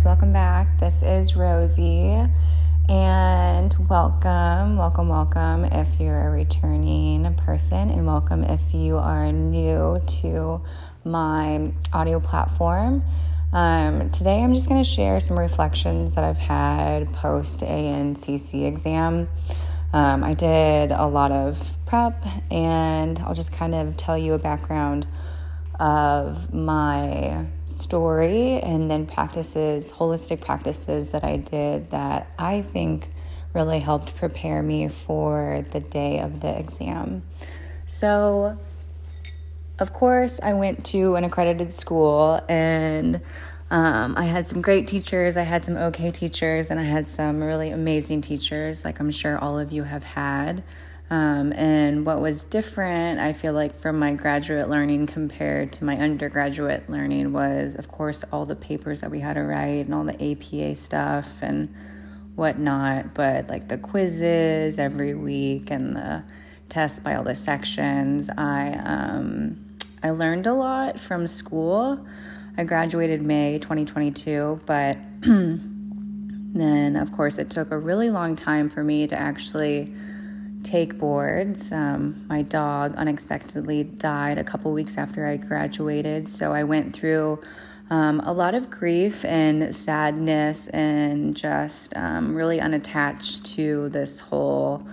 guys, 0.00 0.04
welcome 0.06 0.32
back. 0.32 0.78
This 0.78 1.02
is 1.02 1.36
Rosie, 1.36 2.26
and 2.88 3.88
welcome, 3.90 4.76
welcome, 4.76 5.08
welcome 5.08 5.64
if 5.66 6.00
you're 6.00 6.26
a 6.26 6.30
returning 6.30 7.34
person, 7.34 7.90
and 7.90 8.06
welcome 8.06 8.42
if 8.44 8.72
you 8.72 8.96
are 8.96 9.30
new 9.30 10.00
to 10.22 10.62
my 11.04 11.72
audio 11.92 12.18
platform. 12.18 13.02
Um, 13.52 14.10
today, 14.10 14.42
I'm 14.42 14.54
just 14.54 14.70
going 14.70 14.82
to 14.82 14.88
share 14.88 15.20
some 15.20 15.38
reflections 15.38 16.14
that 16.14 16.24
I've 16.24 16.38
had 16.38 17.12
post 17.12 17.60
ANCC 17.60 18.66
exam. 18.66 19.28
Um, 19.92 20.24
I 20.24 20.32
did 20.32 20.92
a 20.92 21.06
lot 21.06 21.30
of 21.30 21.72
prep, 21.84 22.24
and 22.50 23.18
I'll 23.18 23.34
just 23.34 23.52
kind 23.52 23.74
of 23.74 23.98
tell 23.98 24.16
you 24.16 24.32
a 24.32 24.38
background 24.38 25.06
of 25.78 26.54
my 26.54 27.44
story 27.70 28.60
and 28.60 28.90
then 28.90 29.06
practices, 29.06 29.92
holistic 29.92 30.40
practices 30.40 31.08
that 31.08 31.24
I 31.24 31.36
did 31.36 31.90
that 31.90 32.28
I 32.38 32.62
think 32.62 33.08
really 33.54 33.80
helped 33.80 34.16
prepare 34.16 34.62
me 34.62 34.88
for 34.88 35.64
the 35.70 35.80
day 35.80 36.20
of 36.20 36.40
the 36.40 36.56
exam. 36.56 37.22
So, 37.86 38.56
of 39.78 39.92
course, 39.92 40.38
I 40.42 40.54
went 40.54 40.84
to 40.86 41.16
an 41.16 41.24
accredited 41.24 41.72
school 41.72 42.40
and 42.48 43.20
um, 43.70 44.16
I 44.16 44.24
had 44.24 44.48
some 44.48 44.62
great 44.62 44.88
teachers, 44.88 45.36
I 45.36 45.42
had 45.42 45.64
some 45.64 45.76
okay 45.76 46.10
teachers, 46.10 46.70
and 46.70 46.80
I 46.80 46.82
had 46.82 47.06
some 47.06 47.40
really 47.40 47.70
amazing 47.70 48.20
teachers, 48.20 48.84
like 48.84 48.98
I'm 48.98 49.12
sure 49.12 49.38
all 49.38 49.60
of 49.60 49.70
you 49.70 49.84
have 49.84 50.02
had. 50.02 50.64
Um, 51.10 51.52
and 51.54 52.06
what 52.06 52.20
was 52.20 52.44
different, 52.44 53.18
I 53.18 53.32
feel 53.32 53.52
like, 53.52 53.76
from 53.80 53.98
my 53.98 54.14
graduate 54.14 54.68
learning 54.68 55.08
compared 55.08 55.72
to 55.74 55.84
my 55.84 55.96
undergraduate 55.96 56.88
learning 56.88 57.32
was, 57.32 57.74
of 57.74 57.88
course, 57.88 58.24
all 58.32 58.46
the 58.46 58.54
papers 58.54 59.00
that 59.00 59.10
we 59.10 59.18
had 59.18 59.34
to 59.34 59.42
write 59.42 59.86
and 59.86 59.94
all 59.94 60.04
the 60.04 60.14
APA 60.32 60.76
stuff 60.76 61.28
and 61.42 61.74
whatnot. 62.36 63.12
But 63.14 63.48
like 63.48 63.66
the 63.66 63.76
quizzes 63.76 64.78
every 64.78 65.14
week 65.14 65.72
and 65.72 65.96
the 65.96 66.22
tests 66.68 67.00
by 67.00 67.16
all 67.16 67.24
the 67.24 67.34
sections, 67.34 68.30
I 68.30 68.80
um, 68.84 69.56
I 70.04 70.10
learned 70.10 70.46
a 70.46 70.54
lot 70.54 71.00
from 71.00 71.26
school. 71.26 72.06
I 72.56 72.62
graduated 72.62 73.20
May 73.20 73.58
2022, 73.58 74.60
but 74.64 74.96
then, 75.22 76.96
of 76.96 77.10
course, 77.10 77.38
it 77.38 77.50
took 77.50 77.72
a 77.72 77.78
really 77.78 78.10
long 78.10 78.36
time 78.36 78.68
for 78.68 78.84
me 78.84 79.08
to 79.08 79.18
actually 79.18 79.92
take 80.62 80.98
boards. 80.98 81.72
Um, 81.72 82.24
my 82.28 82.42
dog 82.42 82.94
unexpectedly 82.96 83.84
died 83.84 84.38
a 84.38 84.44
couple 84.44 84.72
weeks 84.72 84.98
after 84.98 85.26
I 85.26 85.36
graduated, 85.36 86.28
so 86.28 86.52
I 86.52 86.64
went 86.64 86.94
through 86.94 87.40
um, 87.90 88.20
a 88.20 88.32
lot 88.32 88.54
of 88.54 88.70
grief 88.70 89.24
and 89.24 89.74
sadness 89.74 90.68
and 90.68 91.36
just 91.36 91.96
um, 91.96 92.34
really 92.34 92.60
unattached 92.60 93.44
to 93.56 93.88
this 93.88 94.20
whole, 94.20 94.86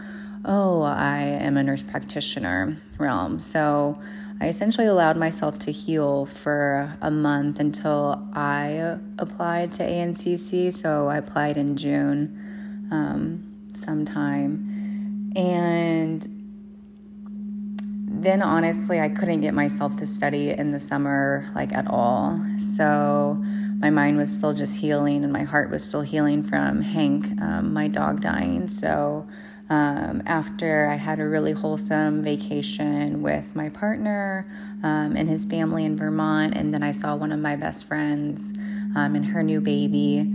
oh, 0.44 0.82
I 0.82 1.20
am 1.20 1.58
a 1.58 1.64
nurse 1.64 1.84
practitioner 1.84 2.76
realm. 2.98 3.40
So 3.40 4.02
I 4.42 4.48
essentially 4.48 4.88
allowed 4.88 5.16
myself 5.16 5.60
to 5.60 5.72
heal 5.72 6.26
for 6.26 6.96
a 7.02 7.12
month 7.12 7.60
until 7.60 8.28
I 8.34 8.98
applied 9.20 9.74
to 9.76 9.84
ANCC. 9.84 10.74
So 10.74 11.08
I 11.08 11.18
applied 11.18 11.58
in 11.58 11.78
June 11.78 12.88
um, 12.92 13.70
sometime. 13.76 14.87
And 15.38 16.28
then 18.24 18.42
honestly, 18.42 19.00
I 19.00 19.10
couldn't 19.10 19.42
get 19.42 19.54
myself 19.54 19.96
to 19.98 20.08
study 20.08 20.50
in 20.50 20.72
the 20.72 20.80
summer 20.80 21.48
like 21.54 21.72
at 21.74 21.86
all. 21.88 22.44
So 22.60 23.38
my 23.78 23.92
mind 23.92 24.18
was 24.18 24.36
still 24.36 24.54
just 24.56 24.80
healing 24.80 25.24
and 25.24 25.32
my 25.32 25.44
heart 25.44 25.70
was 25.70 25.84
still 25.84 26.02
healing 26.02 26.42
from 26.42 26.82
Hank, 26.82 27.40
um, 27.40 27.72
my 27.72 27.88
dog, 27.88 28.22
dying. 28.22 28.68
So 28.68 29.28
um, 29.70 30.24
after 30.26 30.90
I 30.90 30.96
had 30.96 31.20
a 31.20 31.28
really 31.28 31.52
wholesome 31.52 32.24
vacation 32.24 33.22
with 33.22 33.56
my 33.56 33.70
partner 33.70 34.48
um, 34.82 35.16
and 35.16 35.28
his 35.28 35.46
family 35.46 35.86
in 35.86 35.96
Vermont, 35.96 36.58
and 36.58 36.74
then 36.74 36.82
I 36.82 36.92
saw 36.92 37.16
one 37.16 37.32
of 37.32 37.40
my 37.40 37.56
best 37.56 37.86
friends 37.86 38.54
um, 38.96 39.14
and 39.14 39.26
her 39.28 39.44
new 39.44 39.62
baby, 39.62 40.34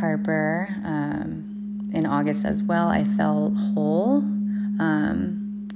Harper, 0.00 0.68
um, 0.82 1.90
in 1.92 2.06
August 2.06 2.44
as 2.44 2.62
well, 2.62 2.88
I 2.88 3.04
felt 3.04 3.56
whole 3.56 4.22
um, 4.80 5.68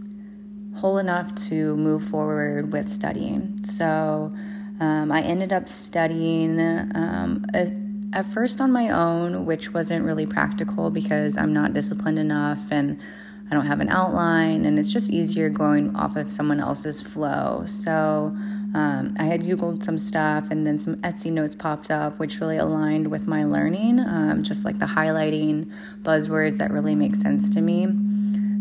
whole 0.76 0.98
enough 0.98 1.34
to 1.48 1.76
move 1.76 2.04
forward 2.04 2.72
with 2.72 2.88
studying. 2.88 3.56
So 3.64 4.34
um, 4.80 5.12
I 5.12 5.20
ended 5.22 5.52
up 5.52 5.68
studying 5.68 6.58
um, 6.94 7.46
a, 7.54 7.72
at 8.16 8.26
first 8.26 8.60
on 8.60 8.72
my 8.72 8.88
own, 8.90 9.46
which 9.46 9.72
wasn't 9.72 10.04
really 10.04 10.26
practical 10.26 10.90
because 10.90 11.36
I'm 11.36 11.52
not 11.52 11.74
disciplined 11.74 12.18
enough 12.18 12.62
and 12.70 12.98
I 13.50 13.54
don't 13.54 13.66
have 13.66 13.80
an 13.80 13.90
outline, 13.90 14.64
and 14.64 14.78
it's 14.78 14.90
just 14.90 15.10
easier 15.10 15.50
going 15.50 15.94
off 15.94 16.16
of 16.16 16.32
someone 16.32 16.60
else's 16.60 17.02
flow. 17.02 17.64
So 17.66 18.34
um, 18.74 19.14
I 19.18 19.24
had 19.24 19.42
Googled 19.42 19.84
some 19.84 19.98
stuff, 19.98 20.50
and 20.50 20.66
then 20.66 20.78
some 20.78 20.96
Etsy 20.96 21.30
notes 21.30 21.54
popped 21.54 21.90
up, 21.90 22.18
which 22.18 22.40
really 22.40 22.56
aligned 22.56 23.08
with 23.08 23.26
my 23.26 23.44
learning, 23.44 24.00
um, 24.00 24.42
just 24.42 24.64
like 24.64 24.78
the 24.78 24.86
highlighting 24.86 25.70
buzzwords 26.02 26.56
that 26.56 26.70
really 26.72 26.94
make 26.94 27.14
sense 27.14 27.50
to 27.50 27.60
me. 27.60 27.86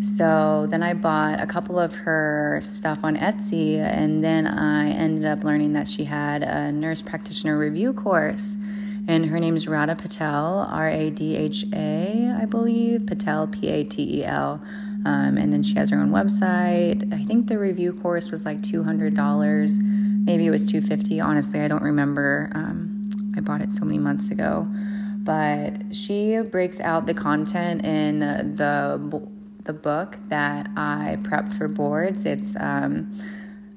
So 0.03 0.67
then 0.69 0.83
I 0.83 0.95
bought 0.95 1.39
a 1.39 1.47
couple 1.47 1.79
of 1.79 1.95
her 1.95 2.59
stuff 2.61 3.05
on 3.05 3.15
Etsy, 3.15 3.77
and 3.77 4.21
then 4.21 4.45
I 4.45 4.89
ended 4.89 5.23
up 5.23 5.45
learning 5.45 5.71
that 5.73 5.87
she 5.87 6.03
had 6.03 6.43
a 6.43 6.73
nurse 6.73 7.01
practitioner 7.01 7.57
review 7.57 7.93
course. 7.93 8.57
And 9.07 9.27
her 9.27 9.39
name's 9.39 9.65
Radha 9.65 9.95
Patel, 9.95 10.67
R 10.69 10.89
A 10.89 11.09
D 11.09 11.37
H 11.37 11.63
A, 11.71 12.37
I 12.37 12.43
believe, 12.43 13.07
Patel, 13.07 13.47
P 13.47 13.69
A 13.69 13.85
T 13.85 14.19
E 14.19 14.25
L. 14.25 14.61
Um, 15.05 15.37
and 15.37 15.53
then 15.53 15.63
she 15.63 15.75
has 15.75 15.89
her 15.89 15.97
own 15.97 16.09
website. 16.09 17.13
I 17.13 17.23
think 17.23 17.47
the 17.47 17.57
review 17.57 17.93
course 17.93 18.29
was 18.29 18.45
like 18.45 18.59
$200. 18.59 19.77
Maybe 20.25 20.47
it 20.47 20.51
was 20.51 20.65
250. 20.65 21.21
Honestly, 21.21 21.61
I 21.61 21.69
don't 21.69 21.83
remember. 21.83 22.51
Um, 22.55 23.03
I 23.37 23.39
bought 23.39 23.61
it 23.61 23.71
so 23.71 23.85
many 23.85 23.99
months 23.99 24.31
ago. 24.31 24.67
But 25.23 25.95
she 25.95 26.41
breaks 26.41 26.81
out 26.81 27.05
the 27.05 27.13
content 27.13 27.85
in 27.85 28.19
the 28.19 29.29
the 29.63 29.73
book 29.73 30.17
that 30.27 30.69
I 30.75 31.17
prepped 31.21 31.57
for 31.57 31.67
boards. 31.67 32.25
It's 32.25 32.55
um, 32.59 33.17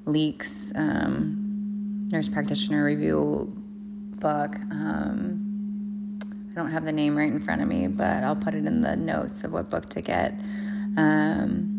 Leik's 0.05 0.73
um, 0.75 2.07
Nurse 2.11 2.29
Practitioner 2.29 2.83
Review 2.83 3.53
book. 4.19 4.55
Um, 4.71 6.19
I 6.51 6.55
don't 6.55 6.71
have 6.71 6.85
the 6.85 6.91
name 6.91 7.15
right 7.15 7.31
in 7.31 7.39
front 7.39 7.61
of 7.61 7.67
me, 7.67 7.87
but 7.87 8.23
I'll 8.23 8.35
put 8.35 8.53
it 8.53 8.65
in 8.65 8.81
the 8.81 8.95
notes 8.95 9.43
of 9.43 9.51
what 9.51 9.69
book 9.69 9.89
to 9.89 10.01
get. 10.01 10.33
Um, 10.97 11.77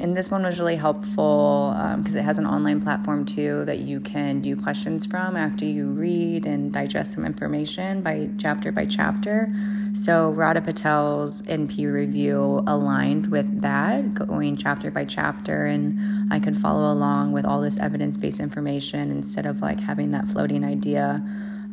and 0.00 0.16
this 0.16 0.30
one 0.30 0.42
was 0.44 0.58
really 0.58 0.76
helpful 0.76 1.74
because 1.98 2.14
um, 2.14 2.20
it 2.20 2.22
has 2.22 2.38
an 2.38 2.46
online 2.46 2.80
platform 2.80 3.26
too 3.26 3.64
that 3.66 3.80
you 3.80 4.00
can 4.00 4.40
do 4.40 4.56
questions 4.56 5.04
from 5.04 5.36
after 5.36 5.64
you 5.64 5.88
read 5.90 6.46
and 6.46 6.72
digest 6.72 7.12
some 7.12 7.24
information 7.24 8.00
by 8.00 8.30
chapter 8.38 8.72
by 8.72 8.86
chapter. 8.86 9.52
So 9.94 10.30
Radha 10.30 10.60
Patel's 10.60 11.42
NP 11.42 11.92
review 11.92 12.62
aligned 12.66 13.26
with 13.26 13.60
that, 13.60 14.14
going 14.14 14.56
chapter 14.56 14.90
by 14.90 15.04
chapter, 15.04 15.66
and 15.66 16.32
I 16.32 16.38
could 16.38 16.56
follow 16.56 16.92
along 16.92 17.32
with 17.32 17.44
all 17.44 17.60
this 17.60 17.76
evidence 17.78 18.16
based 18.16 18.40
information 18.40 19.10
instead 19.10 19.46
of 19.46 19.60
like 19.60 19.80
having 19.80 20.12
that 20.12 20.28
floating 20.28 20.64
idea 20.64 21.22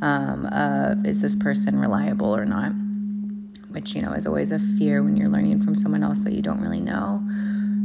um, 0.02 0.46
of 0.48 1.06
is 1.06 1.22
this 1.22 1.36
person 1.36 1.80
reliable 1.80 2.36
or 2.36 2.46
not, 2.46 2.72
which 3.70 3.96
you 3.96 4.02
know 4.02 4.14
is 4.14 4.26
always 4.26 4.52
a 4.52 4.60
fear 4.60 5.04
when 5.04 5.16
you're 5.16 5.30
learning 5.30 5.64
from 5.64 5.76
someone 5.76 6.04
else 6.04 6.20
that 6.24 6.34
you 6.34 6.42
don't 6.42 6.62
really 6.62 6.82
know. 6.82 7.22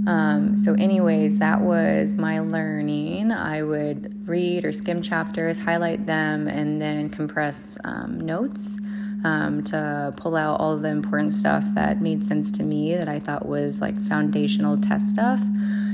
Um, 0.04 0.56
so, 0.56 0.72
anyways, 0.74 1.38
that 1.38 1.60
was 1.60 2.16
my 2.16 2.40
learning. 2.40 3.30
I 3.30 3.62
would 3.62 4.26
read 4.26 4.64
or 4.64 4.72
skim 4.72 5.00
chapters, 5.00 5.60
highlight 5.60 6.06
them, 6.06 6.48
and 6.48 6.80
then 6.80 7.08
compress 7.08 7.78
um, 7.84 8.18
notes 8.18 8.78
um, 9.24 9.62
to 9.64 10.12
pull 10.16 10.36
out 10.36 10.60
all 10.60 10.76
the 10.76 10.88
important 10.88 11.32
stuff 11.34 11.64
that 11.74 12.00
made 12.00 12.24
sense 12.24 12.50
to 12.52 12.62
me 12.62 12.94
that 12.94 13.08
I 13.08 13.20
thought 13.20 13.46
was 13.46 13.80
like 13.80 14.00
foundational 14.02 14.76
test 14.76 15.10
stuff. 15.10 15.40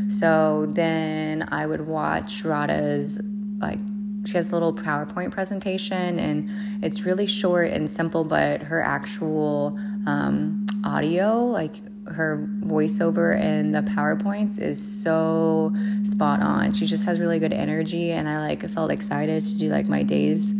So 0.08 0.66
then 0.70 1.46
I 1.50 1.66
would 1.66 1.82
watch 1.82 2.44
Radha's 2.44 3.20
like 3.58 3.80
she 4.24 4.34
has 4.34 4.50
a 4.50 4.52
little 4.52 4.74
PowerPoint 4.74 5.30
presentation 5.30 6.18
and 6.18 6.50
it's 6.84 7.02
really 7.02 7.26
short 7.26 7.70
and 7.70 7.88
simple, 7.88 8.24
but 8.24 8.62
her 8.62 8.82
actual 8.82 9.78
um, 10.06 10.66
audio, 10.84 11.44
like 11.46 11.76
her 12.08 12.48
voiceover 12.60 13.38
and 13.38 13.74
the 13.74 13.80
PowerPoints, 13.80 14.58
is 14.58 14.80
so 15.02 15.74
spot 16.02 16.40
on. 16.40 16.72
She 16.72 16.86
just 16.86 17.04
has 17.04 17.20
really 17.20 17.38
good 17.38 17.52
energy, 17.54 18.10
and 18.12 18.28
I 18.28 18.38
like 18.38 18.68
felt 18.70 18.90
excited 18.90 19.44
to 19.44 19.58
do 19.58 19.70
like 19.70 19.88
my 19.88 20.02
days 20.02 20.52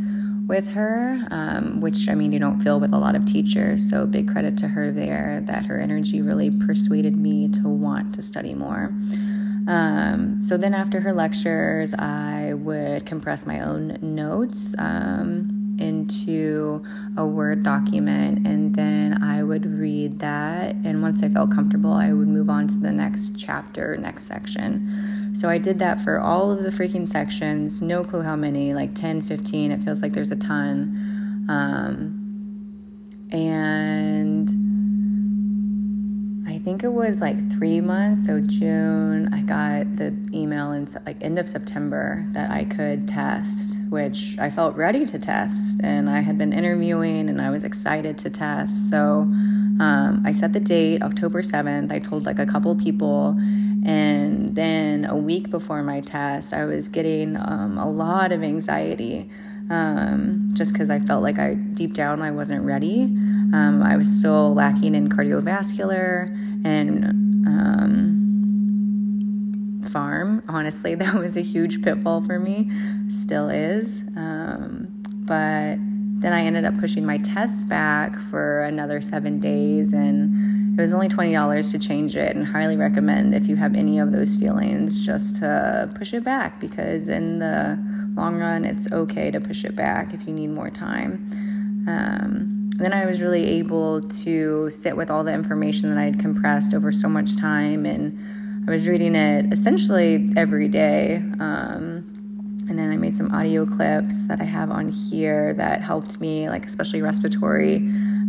with 0.48 0.70
her, 0.70 1.26
um, 1.30 1.80
which 1.80 2.08
I 2.08 2.14
mean, 2.14 2.32
you 2.32 2.38
don't 2.38 2.60
feel 2.60 2.80
with 2.80 2.92
a 2.92 2.98
lot 2.98 3.14
of 3.14 3.26
teachers. 3.26 3.88
So, 3.88 4.06
big 4.06 4.28
credit 4.28 4.56
to 4.58 4.68
her 4.68 4.90
there 4.90 5.42
that 5.44 5.66
her 5.66 5.78
energy 5.78 6.22
really 6.22 6.50
persuaded 6.50 7.16
me 7.16 7.48
to 7.50 7.68
want 7.68 8.14
to 8.14 8.22
study 8.22 8.54
more. 8.54 8.92
Um, 9.68 10.40
so, 10.40 10.56
then 10.56 10.74
after 10.74 11.00
her 11.00 11.12
lectures, 11.12 11.94
I 11.94 12.54
would 12.54 13.04
compress 13.06 13.46
my 13.46 13.60
own 13.60 13.98
notes. 14.00 14.74
Um, 14.78 15.54
into 15.78 16.82
a 17.16 17.24
Word 17.24 17.62
document 17.62 18.46
and 18.46 18.74
then 18.74 19.22
I 19.22 19.42
would 19.42 19.78
read 19.78 20.18
that. 20.18 20.74
And 20.84 21.02
once 21.02 21.22
I 21.22 21.28
felt 21.28 21.52
comfortable, 21.52 21.92
I 21.92 22.12
would 22.12 22.28
move 22.28 22.50
on 22.50 22.66
to 22.68 22.74
the 22.74 22.90
next 22.90 23.38
chapter, 23.38 23.96
next 23.96 24.24
section. 24.24 25.17
So 25.34 25.48
I 25.48 25.58
did 25.58 25.78
that 25.78 26.00
for 26.00 26.18
all 26.18 26.50
of 26.50 26.62
the 26.62 26.70
freaking 26.70 27.08
sections, 27.08 27.80
no 27.80 28.02
clue 28.02 28.22
how 28.22 28.36
many, 28.36 28.74
like 28.74 28.94
10, 28.94 29.22
15. 29.22 29.70
It 29.72 29.82
feels 29.82 30.02
like 30.02 30.12
there's 30.12 30.32
a 30.32 30.36
ton. 30.36 31.46
Um, 31.48 32.18
and 33.30 34.48
I 36.58 36.58
think 36.58 36.82
it 36.82 36.92
was 36.92 37.20
like 37.20 37.52
three 37.52 37.80
months. 37.80 38.26
So 38.26 38.40
June, 38.40 39.32
I 39.32 39.42
got 39.42 39.96
the 39.96 40.16
email 40.34 40.72
in 40.72 40.88
like 41.06 41.22
end 41.22 41.38
of 41.38 41.48
September 41.48 42.26
that 42.32 42.50
I 42.50 42.64
could 42.64 43.06
test, 43.06 43.76
which 43.90 44.36
I 44.38 44.50
felt 44.50 44.74
ready 44.76 45.06
to 45.06 45.18
test, 45.18 45.80
and 45.84 46.10
I 46.10 46.20
had 46.20 46.36
been 46.36 46.52
interviewing, 46.52 47.28
and 47.28 47.40
I 47.40 47.50
was 47.50 47.62
excited 47.64 48.18
to 48.18 48.30
test. 48.30 48.90
So 48.90 49.20
um, 49.80 50.22
I 50.24 50.32
set 50.32 50.52
the 50.52 50.60
date, 50.60 51.02
October 51.02 51.42
seventh. 51.42 51.92
I 51.92 52.00
told 52.00 52.26
like 52.26 52.40
a 52.40 52.46
couple 52.46 52.74
people, 52.74 53.36
and 53.88 54.54
then 54.54 55.06
a 55.06 55.16
week 55.16 55.50
before 55.50 55.82
my 55.82 56.02
test, 56.02 56.52
I 56.52 56.66
was 56.66 56.88
getting 56.88 57.38
um, 57.38 57.78
a 57.78 57.88
lot 57.90 58.32
of 58.32 58.42
anxiety. 58.42 59.30
Um, 59.70 60.50
just 60.52 60.74
because 60.74 60.90
I 60.90 60.98
felt 61.00 61.22
like 61.22 61.38
I 61.38 61.54
deep 61.54 61.94
down 61.94 62.20
I 62.20 62.30
wasn't 62.30 62.64
ready. 62.64 63.04
Um, 63.04 63.82
I 63.82 63.96
was 63.96 64.10
still 64.10 64.52
lacking 64.52 64.94
in 64.94 65.08
cardiovascular 65.08 66.28
and 66.66 67.04
um, 67.46 68.18
pharm. 69.84 70.42
Honestly, 70.48 70.94
that 70.96 71.14
was 71.14 71.38
a 71.38 71.42
huge 71.42 71.82
pitfall 71.82 72.22
for 72.22 72.38
me, 72.38 72.70
still 73.08 73.48
is. 73.48 74.02
Um, 74.16 74.88
but 75.24 75.76
then 76.20 76.34
I 76.34 76.44
ended 76.44 76.66
up 76.66 76.78
pushing 76.78 77.06
my 77.06 77.16
test 77.18 77.66
back 77.68 78.18
for 78.30 78.64
another 78.64 79.00
seven 79.00 79.40
days, 79.40 79.94
and 79.94 80.57
it 80.78 80.80
was 80.80 80.94
only 80.94 81.08
$20 81.08 81.70
to 81.72 81.78
change 81.78 82.14
it. 82.14 82.36
And 82.36 82.46
highly 82.46 82.76
recommend 82.76 83.34
if 83.34 83.48
you 83.48 83.56
have 83.56 83.74
any 83.74 83.98
of 83.98 84.12
those 84.12 84.36
feelings 84.36 85.04
just 85.04 85.36
to 85.36 85.92
push 85.96 86.14
it 86.14 86.22
back 86.22 86.60
because 86.60 87.08
in 87.08 87.40
the 87.40 87.76
long 88.14 88.38
run, 88.38 88.64
it's 88.64 88.90
okay 88.92 89.32
to 89.32 89.40
push 89.40 89.64
it 89.64 89.74
back 89.74 90.14
if 90.14 90.26
you 90.26 90.32
need 90.32 90.48
more 90.48 90.70
time. 90.70 91.84
Um, 91.88 92.70
then 92.76 92.92
I 92.92 93.06
was 93.06 93.20
really 93.20 93.44
able 93.44 94.02
to 94.02 94.70
sit 94.70 94.96
with 94.96 95.10
all 95.10 95.24
the 95.24 95.32
information 95.32 95.88
that 95.88 95.98
I 95.98 96.04
had 96.04 96.20
compressed 96.20 96.72
over 96.74 96.92
so 96.92 97.08
much 97.08 97.36
time, 97.36 97.84
and 97.84 98.68
I 98.68 98.70
was 98.70 98.86
reading 98.86 99.16
it 99.16 99.52
essentially 99.52 100.28
every 100.36 100.68
day. 100.68 101.16
Um, 101.40 102.14
and 102.68 102.78
then 102.78 102.92
I 102.92 102.96
made 102.96 103.16
some 103.16 103.32
audio 103.32 103.66
clips 103.66 104.14
that 104.28 104.40
I 104.40 104.44
have 104.44 104.70
on 104.70 104.90
here 104.90 105.54
that 105.54 105.82
helped 105.82 106.20
me, 106.20 106.48
like 106.48 106.66
especially 106.66 107.02
respiratory, 107.02 107.78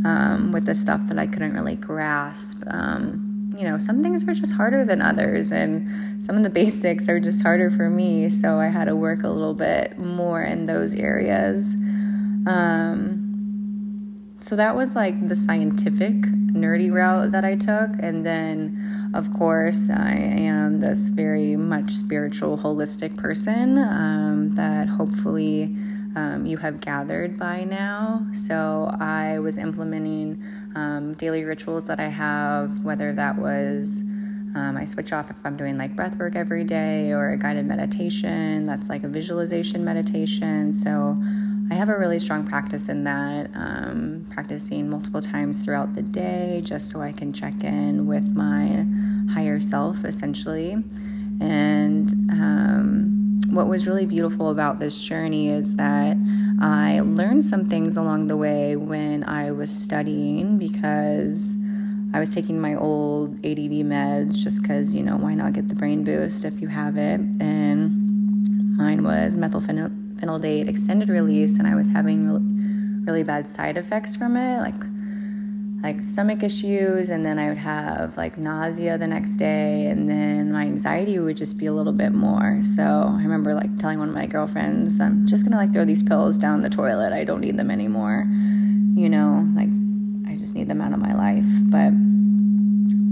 um, 0.06 0.52
with 0.52 0.66
the 0.66 0.76
stuff 0.76 1.02
that 1.08 1.18
I 1.18 1.28
couldn't 1.28 1.54
really 1.54 1.76
grasp. 1.76 2.64
Um, 2.68 3.54
you 3.58 3.64
know, 3.64 3.78
some 3.78 4.02
things 4.02 4.24
were 4.26 4.34
just 4.34 4.54
harder 4.54 4.86
than 4.86 5.02
others, 5.02 5.52
and 5.52 6.24
some 6.24 6.38
of 6.38 6.44
the 6.44 6.50
basics 6.62 7.10
are 7.10 7.20
just 7.20 7.42
harder 7.44 7.70
for 7.70 7.90
me. 7.90 8.30
So 8.30 8.60
I 8.60 8.68
had 8.68 8.86
to 8.86 8.96
work 8.96 9.24
a 9.24 9.30
little 9.30 9.54
bit 9.54 9.98
more 9.98 10.42
in 10.42 10.66
those 10.66 10.94
areas. 10.94 11.74
Um, 12.48 13.30
so 14.42 14.56
that 14.56 14.76
was 14.76 14.96
like 14.96 15.28
the 15.28 15.36
scientific 15.36 16.16
nerdy 16.54 16.92
route 16.92 17.32
that 17.32 17.44
I 17.44 17.56
took. 17.56 17.92
And 18.00 18.26
then, 18.26 19.12
of 19.14 19.32
course, 19.34 19.90
I 19.90 20.14
am 20.14 20.80
this 20.80 21.10
very 21.10 21.56
much 21.56 21.92
spiritual, 21.92 22.58
holistic 22.58 23.18
person 23.18 23.78
um, 23.78 24.56
that 24.56 24.88
hopefully 24.88 25.76
um, 26.16 26.46
you 26.46 26.58
have 26.58 26.82
gathered 26.82 27.38
by 27.38 27.64
now. 27.64 28.26
So 28.34 28.90
I 29.00 29.40
was 29.40 29.58
implementing 29.58 30.44
um, 30.76 31.14
daily 31.14 31.44
rituals 31.44 31.86
that 31.86 32.00
I 32.00 32.08
have, 32.08 32.84
whether 32.84 33.14
that 33.14 33.38
was 33.38 34.04
um, 34.56 34.78
I 34.78 34.86
switch 34.86 35.14
off 35.14 35.30
if 35.30 35.38
I'm 35.44 35.58
doing 35.58 35.78
like 35.78 35.96
breath 35.96 36.18
work 36.18 36.36
every 36.36 36.64
day 36.64 37.12
or 37.12 37.30
a 37.30 37.38
guided 37.38 37.66
meditation 37.66 38.64
that's 38.64 38.90
like 38.90 39.04
a 39.04 39.08
visualization 39.08 39.86
meditation. 39.86 40.74
So 40.74 41.18
I 41.72 41.76
have 41.76 41.90
a 41.90 41.98
really 41.98 42.20
strong 42.20 42.48
practice 42.48 42.90
in 42.90 43.04
that, 43.04 43.52
um, 43.54 44.26
practicing 44.32 44.90
multiple 44.90 45.22
times 45.22 45.64
throughout 45.64 45.94
the 45.94 46.02
day 46.02 46.62
just 46.66 46.90
so 46.90 47.00
I 47.00 47.12
can 47.12 47.32
check 47.32 47.64
in 47.64 48.08
with 48.08 48.36
my 48.36 48.86
higher 49.32 49.60
self 49.60 50.04
essentially. 50.04 50.84
And 51.42 52.12
um, 52.32 53.19
what 53.48 53.68
was 53.68 53.88
really 53.88 54.06
beautiful 54.06 54.50
about 54.50 54.80
this 54.80 54.98
journey 54.98 55.50
is 55.50 55.76
that 55.76 56.18
I 56.62 57.00
learned 57.02 57.46
some 57.46 57.66
things 57.66 57.98
along 57.98 58.28
the 58.28 58.38
way 58.38 58.76
when 58.76 59.24
I 59.24 59.52
was 59.52 59.72
studying 59.72 60.58
because 60.58 61.56
I 62.14 62.20
was 62.20 62.34
taking 62.34 62.60
my 62.60 62.76
old 62.76 63.36
ADD 63.46 63.86
meds 63.86 64.38
just 64.38 64.62
because, 64.62 64.94
you 64.94 65.04
know, 65.04 65.16
why 65.18 65.36
not 65.36 65.54
get 65.54 65.68
the 65.68 65.76
brain 65.76 66.04
boost 66.04 66.44
if 66.44 66.60
you 66.60 66.68
have 66.68 66.98
it? 66.98 67.20
And 67.40 68.76
mine 68.78 69.04
was 69.04 69.38
methylphenidate 69.38 70.68
extended 70.68 71.10
release, 71.10 71.60
and 71.60 71.68
I 71.68 71.76
was 71.76 71.90
having 71.90 72.28
really, 72.28 73.04
really 73.06 73.24
bad 73.24 73.48
side 73.48 73.78
effects 73.78 74.16
from 74.16 74.38
it, 74.38 74.60
like 74.60 74.76
like 75.82 76.04
stomach 76.04 76.44
issues, 76.44 77.10
and 77.10 77.26
then 77.26 77.40
I 77.40 77.50
would 77.50 77.58
have 77.58 78.18
like 78.18 78.38
nausea 78.38 78.98
the 78.98 79.08
next 79.08 79.38
day, 79.38 79.88
and 79.88 80.10
then 80.10 80.52
my 80.52 80.64
anxiety 80.64 81.20
would 81.20 81.38
just 81.38 81.58
be 81.58 81.68
a 81.68 81.74
little 81.74 81.94
bit 81.94 82.12
more. 82.12 82.62
So 82.64 82.84
I 82.84 83.24
remember 83.24 83.54
like 83.54 83.78
telling 83.78 84.00
one 84.00 84.10
of 84.10 84.16
my 84.16 84.28
girlfriends, 84.28 85.00
I'm 85.00 85.26
just 85.26 85.46
gonna 85.46 85.56
like 85.56 85.72
throw 85.72 85.86
these 85.86 86.04
pills 86.04 86.38
down 86.38 86.62
the 86.62 86.70
toilet. 86.70 87.14
I 87.14 87.24
don't 87.24 87.40
need 87.40 87.58
them 87.58 87.72
anymore. 87.72 88.28
You 88.96 89.10
know, 89.10 89.48
like 89.56 89.70
I 90.28 90.38
just 90.38 90.56
need 90.56 90.68
them 90.68 90.82
out 90.82 90.94
of 90.94 91.00
my 91.00 91.14
life. 91.14 91.48
But 91.70 91.94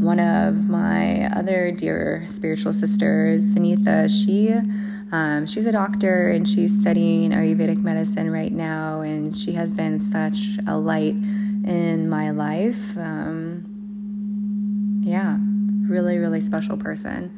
one 0.04 0.20
of 0.20 0.70
my 0.70 1.28
other 1.36 1.72
dear 1.72 2.26
spiritual 2.28 2.74
sisters, 2.74 3.50
Vanitha, 3.52 4.10
she 4.10 4.54
um, 5.12 5.46
she's 5.46 5.66
a 5.66 5.72
doctor 5.72 6.28
and 6.30 6.46
she's 6.46 6.78
studying 6.78 7.32
Ayurvedic 7.32 7.78
medicine 7.78 8.30
right 8.30 8.52
now, 8.52 9.02
and 9.02 9.38
she 9.38 9.54
has 9.54 9.72
been 9.72 10.00
such 10.00 10.58
a 10.68 10.78
light 10.78 11.16
in 11.68 12.10
my 12.10 12.32
life. 12.32 12.98
Um, 12.98 13.66
yeah, 15.04 15.38
really, 15.88 16.18
really 16.18 16.42
special 16.42 16.78
person. 16.78 17.32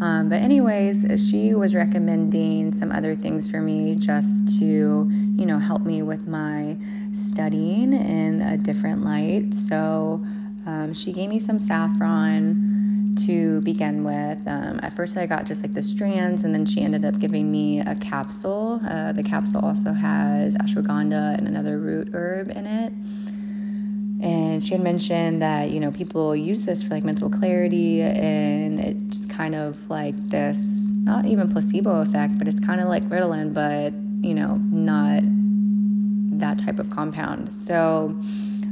Um, 0.00 0.28
but, 0.28 0.36
anyways, 0.36 1.06
she 1.28 1.54
was 1.54 1.74
recommending 1.74 2.72
some 2.72 2.92
other 2.92 3.16
things 3.16 3.50
for 3.50 3.60
me 3.60 3.96
just 3.96 4.60
to, 4.60 4.64
you 5.10 5.46
know, 5.46 5.58
help 5.58 5.82
me 5.82 6.02
with 6.02 6.28
my 6.28 6.76
studying 7.12 7.92
in 7.92 8.40
a 8.40 8.56
different 8.56 9.04
light. 9.04 9.54
So, 9.54 10.24
um, 10.66 10.94
she 10.94 11.12
gave 11.12 11.28
me 11.28 11.40
some 11.40 11.58
saffron 11.58 13.16
to 13.26 13.60
begin 13.62 14.04
with. 14.04 14.38
Um, 14.46 14.78
at 14.82 14.92
first, 14.94 15.16
I 15.16 15.26
got 15.26 15.46
just 15.46 15.62
like 15.62 15.72
the 15.72 15.82
strands, 15.82 16.44
and 16.44 16.54
then 16.54 16.64
she 16.64 16.82
ended 16.82 17.04
up 17.04 17.18
giving 17.18 17.50
me 17.50 17.80
a 17.80 17.96
capsule. 17.96 18.80
Uh, 18.88 19.10
the 19.12 19.24
capsule 19.24 19.62
also 19.62 19.92
has 19.92 20.56
ashwagandha 20.58 21.36
and 21.36 21.48
another 21.48 21.78
root 21.78 22.10
herb 22.12 22.50
in 22.50 22.66
it. 22.66 22.92
And 24.20 24.64
she 24.64 24.72
had 24.72 24.82
mentioned 24.82 25.42
that, 25.42 25.70
you 25.70 25.78
know, 25.78 25.92
people 25.92 26.34
use 26.34 26.64
this 26.64 26.82
for 26.82 26.90
like 26.90 27.04
mental 27.04 27.30
clarity, 27.30 28.02
and 28.02 28.80
it's 28.80 29.26
kind 29.26 29.54
of 29.54 29.88
like 29.88 30.16
this 30.28 30.88
not 30.92 31.24
even 31.26 31.48
placebo 31.50 32.00
effect, 32.00 32.36
but 32.38 32.48
it's 32.48 32.60
kind 32.60 32.80
of 32.80 32.88
like 32.88 33.04
Ritalin, 33.08 33.54
but, 33.54 33.92
you 34.26 34.34
know, 34.34 34.56
not 34.70 35.22
that 36.40 36.58
type 36.58 36.78
of 36.78 36.90
compound. 36.90 37.54
So, 37.54 38.20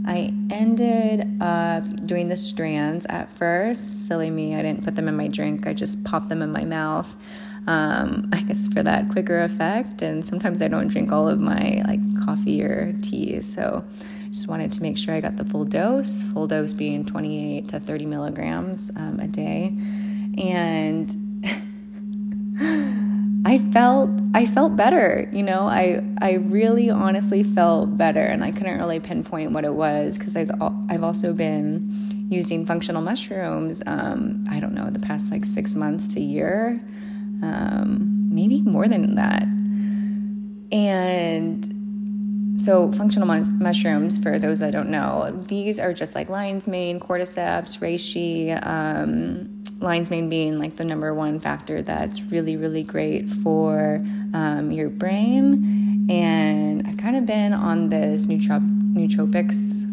I 0.07 0.33
ended 0.51 1.43
up 1.43 2.07
doing 2.07 2.29
the 2.29 2.37
strands 2.37 3.07
at 3.07 3.29
first. 3.37 4.07
Silly 4.07 4.31
me, 4.31 4.55
I 4.55 4.63
didn't 4.63 4.85
put 4.85 4.95
them 4.95 5.09
in 5.09 5.17
my 5.17 5.27
drink, 5.27 5.67
I 5.67 5.75
just 5.75 6.03
popped 6.05 6.29
them 6.29 6.43
in 6.43 6.53
my 6.53 6.65
mouth. 6.65 7.15
Um, 7.67 8.29
I 8.33 8.43
guess 8.43 8.69
for 8.69 8.85
that 8.85 9.09
quicker 9.11 9.43
effect. 9.43 10.01
And 10.01 10.25
sometimes 10.25 10.63
I 10.63 10.69
don't 10.69 10.87
drink 10.87 11.11
all 11.11 11.27
of 11.27 11.41
my 11.41 11.83
like 11.87 12.01
coffee 12.25 12.63
or 12.63 12.95
tea, 13.03 13.41
so 13.41 13.85
just 14.31 14.49
wanted 14.49 14.73
to 14.73 14.83
make 14.83 14.97
sure 14.97 15.15
I 15.15 15.21
got 15.21 15.37
the 15.37 15.45
full 15.45 15.65
dose. 15.65 16.23
Full 16.25 16.47
dose 16.47 16.73
being 16.73 17.05
28 17.05 17.69
to 17.69 17.81
30 17.81 18.07
milligrams 18.07 18.91
um, 18.97 19.21
a 19.21 19.27
day, 19.27 19.77
and 20.39 21.15
I 23.47 23.59
felt 23.59 24.11
I 24.35 24.45
felt 24.45 24.77
better, 24.77 25.29
you 25.33 25.43
know. 25.43 25.69
I 25.69 26.03
I 26.21 26.33
really 26.33 26.91
honestly 26.91 27.43
felt 27.43 27.97
better, 27.97 28.21
and 28.21 28.43
I 28.43 28.51
couldn't 28.51 28.79
really 28.79 28.99
pinpoint 28.99 29.53
what 29.53 29.65
it 29.65 29.75
was 29.75 30.19
because 30.19 30.37
I've 30.37 31.05
also 31.05 31.33
been 31.33 32.27
using 32.29 32.67
functional 32.67 33.03
mushrooms. 33.03 33.83
Um, 33.87 34.45
I 34.51 34.59
don't 34.59 34.75
know 34.75 34.91
the 34.91 34.99
past 34.99 35.31
like 35.31 35.45
six 35.45 35.77
months 35.77 36.13
to 36.15 36.21
year, 36.21 36.81
um, 37.43 38.29
maybe 38.33 38.63
more 38.63 38.89
than 38.89 39.15
that, 39.15 39.45
and 40.73 41.86
so, 42.57 42.91
functional 42.93 43.29
mushrooms, 43.29 44.19
for 44.19 44.39
those 44.39 44.61
that 44.61 44.71
don't 44.71 44.89
know, 44.89 45.31
these 45.47 45.79
are 45.79 45.93
just 45.93 46.15
like 46.15 46.31
lion's 46.31 46.67
mane, 46.67 46.99
cordyceps, 46.99 47.79
reishi. 47.81 48.59
Um, 48.67 49.63
lion's 49.81 50.11
mane 50.11 50.31
being 50.31 50.59
like 50.59 50.77
the 50.77 50.85
number 50.85 51.13
one 51.13 51.39
factor 51.39 51.83
that's 51.83 52.23
really, 52.23 52.57
really 52.57 52.83
great 52.83 53.29
for 53.29 54.03
um, 54.33 54.71
your 54.71 54.89
brain 54.89 56.07
And 56.09 56.87
I've 56.87 56.97
kind 56.97 57.17
of 57.17 57.27
been 57.27 57.53
on 57.53 57.91
this 57.91 58.27
nootrop- 58.27 58.95
nootropics 58.95 59.85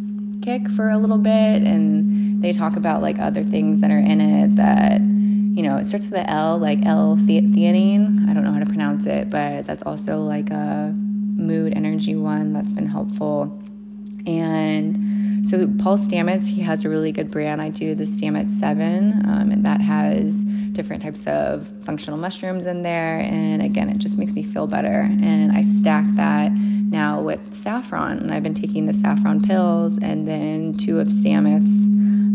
kick 0.42 0.70
for 0.70 0.90
a 0.90 0.98
little 0.98 1.18
bit, 1.18 1.64
and 1.64 2.42
they 2.42 2.54
talk 2.54 2.78
about 2.78 3.02
like 3.02 3.20
other 3.20 3.44
things 3.44 3.82
that 3.82 3.92
are 3.92 3.98
in 3.98 4.22
it 4.22 4.56
that, 4.56 5.02
you 5.02 5.64
know, 5.64 5.76
it 5.76 5.86
starts 5.86 6.06
with 6.06 6.18
an 6.20 6.28
L, 6.28 6.58
like 6.60 6.86
L-theanine. 6.86 8.30
I 8.30 8.34
don't 8.34 8.46
know 8.46 8.54
how 8.54 8.60
to 8.60 8.66
pronounce 8.66 9.06
it, 9.06 9.30
but 9.30 9.66
that's 9.66 9.84
also 9.84 10.22
like 10.22 10.50
a 10.50 10.96
mood 11.44 11.74
energy 11.76 12.16
one 12.16 12.54
that's 12.54 12.74
been 12.74 12.88
helpful. 12.88 13.60
And 14.26 15.46
so 15.46 15.68
Paul 15.78 15.98
Stamets, 15.98 16.48
he 16.48 16.62
has 16.62 16.86
a 16.86 16.90
really 16.90 17.12
good 17.12 17.30
brand. 17.30 17.62
I 17.62 17.70
do 17.70 17.96
the 17.96 18.06
Stamets 18.06 18.52
7, 18.52 19.26
um, 19.26 19.52
and 19.52 19.66
that 19.66 19.82
has 19.82 20.44
different 20.72 21.04
types 21.04 21.28
of 21.28 21.70
functional 21.84 22.18
mushrooms 22.18 22.66
in 22.66 22.82
there. 22.82 23.20
And 23.20 23.62
again, 23.62 23.90
it 23.90 23.98
just 23.98 24.18
makes 24.18 24.34
me 24.34 24.44
feel 24.44 24.68
better. 24.68 25.02
And 25.02 25.52
I 25.52 25.62
stack 25.62 26.06
that 26.16 26.52
now 26.54 27.22
with 27.22 27.54
saffron. 27.54 28.20
And 28.20 28.34
I've 28.34 28.44
been 28.44 28.54
taking 28.54 28.86
the 28.86 28.94
saffron 28.94 29.42
pills 29.42 29.98
and 29.98 30.28
then 30.28 30.76
two 30.76 31.00
of 31.00 31.10
Stamets 31.10 31.86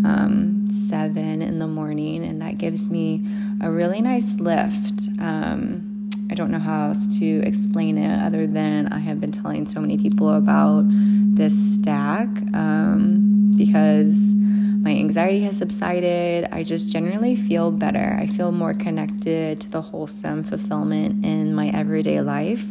um, 0.05 0.69
7 0.71 1.43
in 1.43 1.59
the 1.59 1.67
morning. 1.67 2.25
And 2.25 2.43
that 2.43 2.59
gives 2.59 2.91
me 2.91 3.27
a 3.62 3.71
really 3.71 4.03
nice 4.03 4.35
lift. 4.35 5.09
Um, 5.19 5.88
I 6.30 6.35
don't 6.35 6.50
know 6.50 6.58
how 6.58 6.88
else 6.88 7.06
to 7.18 7.42
explain 7.44 7.97
it 7.97 8.23
other 8.23 8.47
than 8.47 8.88
I 8.88 8.99
have 8.99 9.20
been 9.20 9.32
telling 9.32 9.66
so 9.66 9.80
many 9.80 9.97
people 9.97 10.35
about 10.35 10.85
this 10.87 11.54
stack 11.75 12.28
um, 12.52 13.54
because 13.56 14.35
my 14.35 14.90
anxiety 14.90 15.40
has 15.42 15.58
subsided. 15.58 16.49
I 16.52 16.62
just 16.62 16.92
generally 16.92 17.35
feel 17.35 17.70
better. 17.70 18.16
I 18.18 18.26
feel 18.26 18.52
more 18.52 18.75
connected 18.75 19.61
to 19.62 19.70
the 19.70 19.82
wholesome 19.82 20.44
fulfillment 20.44 21.25
in 21.25 21.54
my 21.54 21.68
everyday 21.68 22.20
life. 22.20 22.66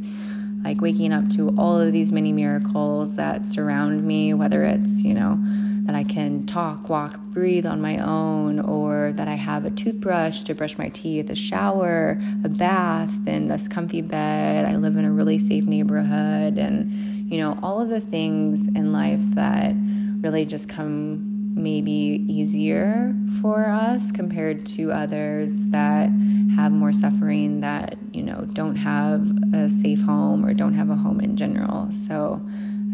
Like 0.63 0.81
waking 0.81 1.11
up 1.11 1.29
to 1.31 1.55
all 1.57 1.79
of 1.79 1.93
these 1.93 2.11
many 2.11 2.33
miracles 2.33 3.15
that 3.15 3.45
surround 3.45 4.03
me, 4.03 4.33
whether 4.33 4.63
it's, 4.63 5.03
you 5.03 5.13
know, 5.13 5.39
that 5.88 5.96
I 5.96 6.03
can 6.03 6.46
talk, 6.46 6.89
walk, 6.89 7.17
breathe 7.17 7.65
on 7.65 7.82
my 7.82 7.98
own, 7.98 8.60
or 8.60 9.13
that 9.13 9.29
I 9.29 9.36
have 9.36 9.63
a 9.63 9.72
toothbrush 9.72 10.44
to 10.44 10.53
brush 10.53 10.77
my 10.77 10.89
teeth, 10.89 11.29
a 11.29 11.36
shower, 11.36 12.22
a 12.44 12.50
bath, 12.50 13.13
and 13.25 13.50
this 13.50 13.70
comfy 13.70 14.01
bed. 14.01 14.65
I 14.65 14.75
live 14.75 14.98
in 14.98 15.06
a 15.06 15.12
really 15.12 15.38
safe 15.38 15.63
neighborhood, 15.63 16.58
and 16.58 17.32
you 17.32 17.38
know, 17.38 17.58
all 17.63 17.79
of 17.79 17.88
the 17.88 18.01
things 18.01 18.67
in 18.67 18.91
life 18.91 19.22
that 19.36 19.74
really 20.22 20.46
just 20.46 20.67
come 20.67 21.56
maybe 21.56 22.24
easier 22.27 23.15
for 23.41 23.65
us 23.65 24.12
compared 24.12 24.65
to 24.65 24.91
others 24.91 25.53
that 25.70 26.10
have 26.56 26.72
more 26.72 26.94
suffering 26.94 27.62
that 27.62 27.98
you 28.13 28.22
know 28.22 28.48
don't 28.53 28.75
have 28.75 29.27
a 29.53 29.67
safe 29.67 30.01
home 30.01 30.46
or 30.46 30.53
don't 30.53 30.74
have 30.74 30.89
a 30.89 30.96
home 30.96 31.20
in 31.20 31.36
general 31.36 31.91
so 31.91 32.39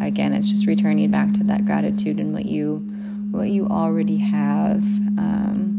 again 0.02 0.34
it's 0.34 0.50
just 0.50 0.68
returning 0.68 1.10
back 1.12 1.34
to 1.34 1.44
that 1.44 1.66
gratitude 1.66 2.20
and 2.20 2.34
what 2.34 2.46
you 2.46 2.78
what 3.32 3.50
you 3.50 3.68
already 3.68 4.18
have 4.18 4.84
um, 5.18 5.74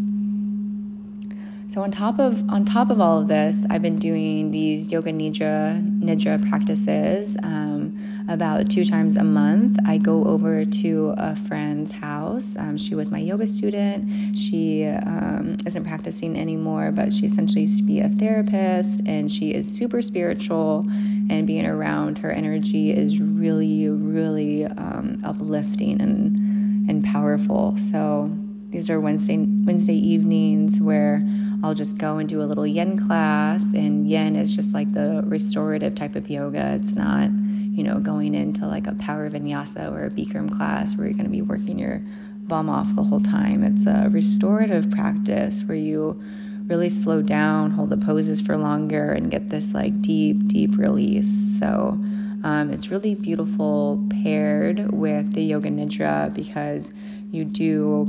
so 1.74 1.82
on 1.82 1.90
top 1.90 2.20
of 2.20 2.48
on 2.48 2.64
top 2.64 2.88
of 2.88 3.00
all 3.00 3.18
of 3.18 3.26
this, 3.26 3.66
I've 3.68 3.82
been 3.82 3.96
doing 3.96 4.52
these 4.52 4.92
yoga 4.92 5.12
nidra 5.12 5.82
nidra 5.98 6.48
practices 6.48 7.36
um, 7.42 7.98
about 8.28 8.70
two 8.70 8.84
times 8.84 9.16
a 9.16 9.24
month. 9.24 9.78
I 9.86 9.98
go 9.98 10.24
over 10.24 10.64
to 10.64 11.14
a 11.16 11.36
friend's 11.36 11.92
house. 11.92 12.56
Um, 12.56 12.78
she 12.78 12.94
was 12.94 13.10
my 13.10 13.18
yoga 13.18 13.46
student. 13.46 14.36
She 14.36 14.84
um, 14.86 15.56
isn't 15.66 15.84
practicing 15.84 16.36
anymore, 16.36 16.90
but 16.90 17.12
she 17.12 17.26
essentially 17.26 17.62
used 17.62 17.78
to 17.78 17.84
be 17.84 18.00
a 18.00 18.08
therapist, 18.08 19.00
and 19.06 19.30
she 19.30 19.52
is 19.52 19.70
super 19.70 20.00
spiritual. 20.00 20.86
And 21.30 21.46
being 21.46 21.66
around 21.66 22.18
her 22.18 22.30
energy 22.30 22.92
is 22.92 23.20
really, 23.20 23.88
really 23.88 24.64
um, 24.64 25.20
uplifting 25.24 26.00
and 26.00 26.88
and 26.88 27.02
powerful. 27.02 27.76
So 27.78 28.30
these 28.68 28.90
are 28.90 29.00
Wednesday 29.00 29.38
Wednesday 29.38 29.96
evenings 29.96 30.80
where 30.80 31.22
I'll 31.62 31.74
just 31.74 31.96
go 31.96 32.18
and 32.18 32.28
do 32.28 32.42
a 32.42 32.44
little 32.44 32.66
yin 32.66 32.98
class. 32.98 33.72
And 33.72 34.06
yin 34.06 34.36
is 34.36 34.54
just 34.54 34.74
like 34.74 34.92
the 34.92 35.22
restorative 35.24 35.94
type 35.94 36.14
of 36.14 36.28
yoga. 36.28 36.74
It's 36.74 36.94
not, 36.94 37.30
you 37.74 37.82
know, 37.82 37.98
going 37.98 38.34
into 38.34 38.66
like 38.66 38.86
a 38.86 38.94
power 38.94 39.28
vinyasa 39.28 39.90
or 39.90 40.06
a 40.06 40.10
Bikram 40.10 40.54
class 40.56 40.96
where 40.96 41.08
you're 41.08 41.14
going 41.14 41.24
to 41.24 41.30
be 41.30 41.42
working 41.42 41.76
your 41.76 42.00
bum 42.46 42.70
off 42.70 42.94
the 42.94 43.02
whole 43.02 43.20
time. 43.20 43.64
It's 43.64 43.84
a 43.84 44.08
restorative 44.10 44.90
practice 44.92 45.64
where 45.64 45.76
you 45.76 46.22
really 46.66 46.88
slow 46.88 47.20
down, 47.20 47.72
hold 47.72 47.90
the 47.90 47.96
poses 47.96 48.40
for 48.40 48.56
longer, 48.56 49.10
and 49.10 49.28
get 49.28 49.48
this 49.48 49.74
like 49.74 50.00
deep, 50.02 50.46
deep 50.46 50.76
release. 50.78 51.58
So 51.58 51.98
um, 52.44 52.70
it's 52.72 52.90
really 52.90 53.16
beautiful 53.16 54.06
paired 54.22 54.92
with 54.92 55.32
the 55.32 55.42
yoga 55.42 55.68
nidra 55.68 56.32
because 56.32 56.92
you 57.32 57.44
do 57.44 58.06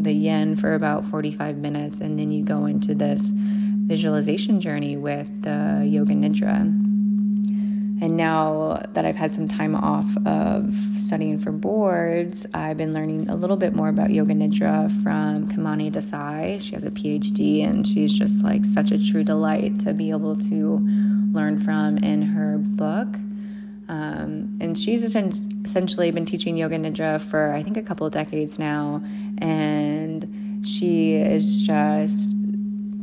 the 0.00 0.12
yin 0.12 0.54
for 0.54 0.74
about 0.74 1.06
45 1.06 1.56
minutes, 1.56 2.00
and 2.00 2.18
then 2.18 2.30
you 2.30 2.44
go 2.44 2.66
into 2.66 2.94
this 2.94 3.32
visualization 3.34 4.60
journey 4.60 4.98
with 4.98 5.42
the 5.42 5.82
yoga 5.88 6.12
nidra. 6.12 6.77
And 8.00 8.16
now 8.16 8.80
that 8.92 9.04
I've 9.04 9.16
had 9.16 9.34
some 9.34 9.48
time 9.48 9.74
off 9.74 10.16
of 10.24 10.72
studying 10.96 11.38
for 11.38 11.50
boards, 11.50 12.46
I've 12.54 12.76
been 12.76 12.92
learning 12.92 13.28
a 13.28 13.34
little 13.34 13.56
bit 13.56 13.74
more 13.74 13.88
about 13.88 14.10
Yoga 14.10 14.34
Nidra 14.34 14.90
from 15.02 15.48
Kamini 15.48 15.90
Desai. 15.90 16.60
She 16.62 16.74
has 16.74 16.84
a 16.84 16.90
PhD 16.90 17.64
and 17.64 17.86
she's 17.86 18.16
just 18.16 18.44
like 18.44 18.64
such 18.64 18.92
a 18.92 19.04
true 19.04 19.24
delight 19.24 19.80
to 19.80 19.94
be 19.94 20.10
able 20.10 20.36
to 20.36 20.78
learn 21.32 21.58
from 21.58 21.98
in 21.98 22.22
her 22.22 22.58
book. 22.58 23.08
Um, 23.88 24.58
and 24.60 24.78
she's 24.78 25.02
essentially 25.02 26.10
been 26.12 26.26
teaching 26.26 26.56
Yoga 26.56 26.78
Nidra 26.78 27.20
for 27.20 27.52
I 27.52 27.62
think 27.62 27.76
a 27.76 27.82
couple 27.82 28.06
of 28.06 28.12
decades 28.12 28.58
now. 28.60 29.02
And 29.38 30.60
she 30.62 31.14
is 31.14 31.62
just 31.62 32.34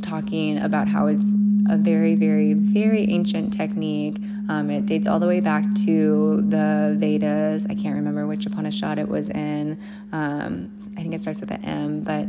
talking 0.02 0.58
about 0.58 0.88
how 0.88 1.08
it's 1.08 1.32
a 1.68 1.76
very, 1.76 2.14
very, 2.14 2.54
very 2.54 3.10
ancient 3.10 3.52
technique. 3.52 4.16
Um, 4.48 4.70
it 4.70 4.86
dates 4.86 5.06
all 5.06 5.18
the 5.18 5.26
way 5.26 5.40
back 5.40 5.64
to 5.86 6.42
the 6.48 6.96
Vedas. 6.98 7.66
I 7.68 7.74
can't 7.74 7.96
remember 7.96 8.26
which 8.26 8.46
Upanishad 8.46 8.98
it 8.98 9.08
was 9.08 9.28
in. 9.30 9.78
Um, 10.12 10.70
I 10.96 11.02
think 11.02 11.14
it 11.14 11.20
starts 11.20 11.40
with 11.40 11.50
an 11.50 11.64
M, 11.64 12.00
but 12.00 12.26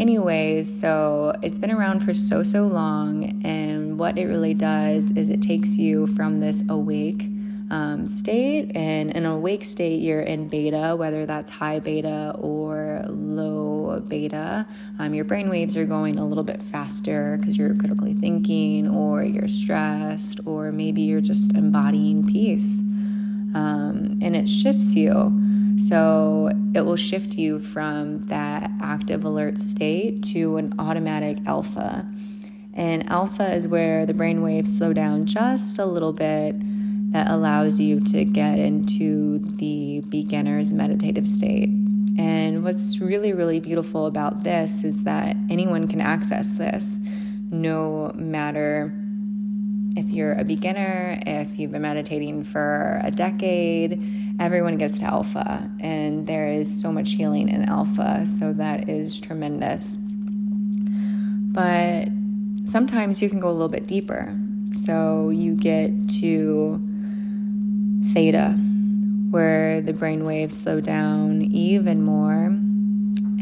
anyways, 0.00 0.80
so 0.80 1.34
it's 1.42 1.58
been 1.58 1.70
around 1.70 2.00
for 2.00 2.14
so, 2.14 2.42
so 2.42 2.66
long. 2.66 3.42
And 3.44 3.98
what 3.98 4.18
it 4.18 4.26
really 4.26 4.54
does 4.54 5.10
is 5.12 5.28
it 5.28 5.42
takes 5.42 5.76
you 5.76 6.06
from 6.08 6.40
this 6.40 6.62
awake 6.68 7.28
um, 7.70 8.06
state. 8.06 8.72
And 8.74 9.10
in 9.12 9.26
a 9.26 9.34
awake 9.34 9.64
state, 9.64 10.00
you're 10.00 10.20
in 10.20 10.48
beta, 10.48 10.96
whether 10.96 11.26
that's 11.26 11.50
high 11.50 11.78
beta 11.78 12.34
or 12.38 13.04
low 13.08 13.69
beta. 13.98 14.66
Um, 15.00 15.14
your 15.14 15.24
brain 15.24 15.50
waves 15.50 15.76
are 15.76 15.84
going 15.84 16.18
a 16.18 16.24
little 16.24 16.44
bit 16.44 16.62
faster 16.62 17.36
because 17.38 17.58
you're 17.58 17.74
critically 17.74 18.14
thinking, 18.14 18.88
or 18.88 19.24
you're 19.24 19.48
stressed, 19.48 20.38
or 20.46 20.70
maybe 20.70 21.02
you're 21.02 21.20
just 21.20 21.54
embodying 21.56 22.24
peace. 22.26 22.78
Um, 23.54 24.20
and 24.22 24.36
it 24.36 24.48
shifts 24.48 24.94
you. 24.94 25.76
So 25.88 26.50
it 26.74 26.82
will 26.82 26.96
shift 26.96 27.36
you 27.36 27.58
from 27.58 28.20
that 28.26 28.70
active 28.80 29.24
alert 29.24 29.58
state 29.58 30.22
to 30.24 30.56
an 30.58 30.74
automatic 30.78 31.38
alpha. 31.46 32.06
And 32.74 33.08
alpha 33.10 33.52
is 33.52 33.66
where 33.66 34.06
the 34.06 34.14
brain 34.14 34.42
waves 34.42 34.76
slow 34.76 34.92
down 34.92 35.26
just 35.26 35.78
a 35.78 35.86
little 35.86 36.12
bit 36.12 36.54
that 37.12 37.28
allows 37.28 37.80
you 37.80 37.98
to 38.00 38.24
get 38.24 38.58
into 38.58 39.40
the 39.56 40.00
beginner's 40.08 40.72
meditative 40.72 41.26
state. 41.26 41.70
And 42.20 42.62
what's 42.62 42.98
really, 42.98 43.32
really 43.32 43.60
beautiful 43.60 44.04
about 44.04 44.42
this 44.42 44.84
is 44.84 45.04
that 45.04 45.36
anyone 45.48 45.88
can 45.88 46.02
access 46.02 46.50
this, 46.50 46.98
no 47.50 48.12
matter 48.14 48.92
if 49.96 50.10
you're 50.10 50.34
a 50.34 50.44
beginner, 50.44 51.18
if 51.26 51.58
you've 51.58 51.72
been 51.72 51.80
meditating 51.80 52.44
for 52.44 53.00
a 53.02 53.10
decade, 53.10 54.36
everyone 54.38 54.76
gets 54.76 54.98
to 54.98 55.06
alpha. 55.06 55.70
And 55.80 56.26
there 56.26 56.48
is 56.48 56.80
so 56.82 56.92
much 56.92 57.12
healing 57.12 57.48
in 57.48 57.64
alpha, 57.64 58.26
so 58.26 58.52
that 58.52 58.90
is 58.90 59.18
tremendous. 59.18 59.96
But 61.52 62.08
sometimes 62.68 63.22
you 63.22 63.30
can 63.30 63.40
go 63.40 63.48
a 63.48 63.50
little 63.50 63.70
bit 63.70 63.86
deeper. 63.86 64.38
So 64.74 65.30
you 65.30 65.54
get 65.56 66.10
to 66.20 66.78
theta, 68.12 68.58
where 69.30 69.80
the 69.80 69.92
brain 69.92 70.24
waves 70.24 70.60
slow 70.60 70.80
down 70.80 71.42
even 71.42 72.02
more. 72.02 72.46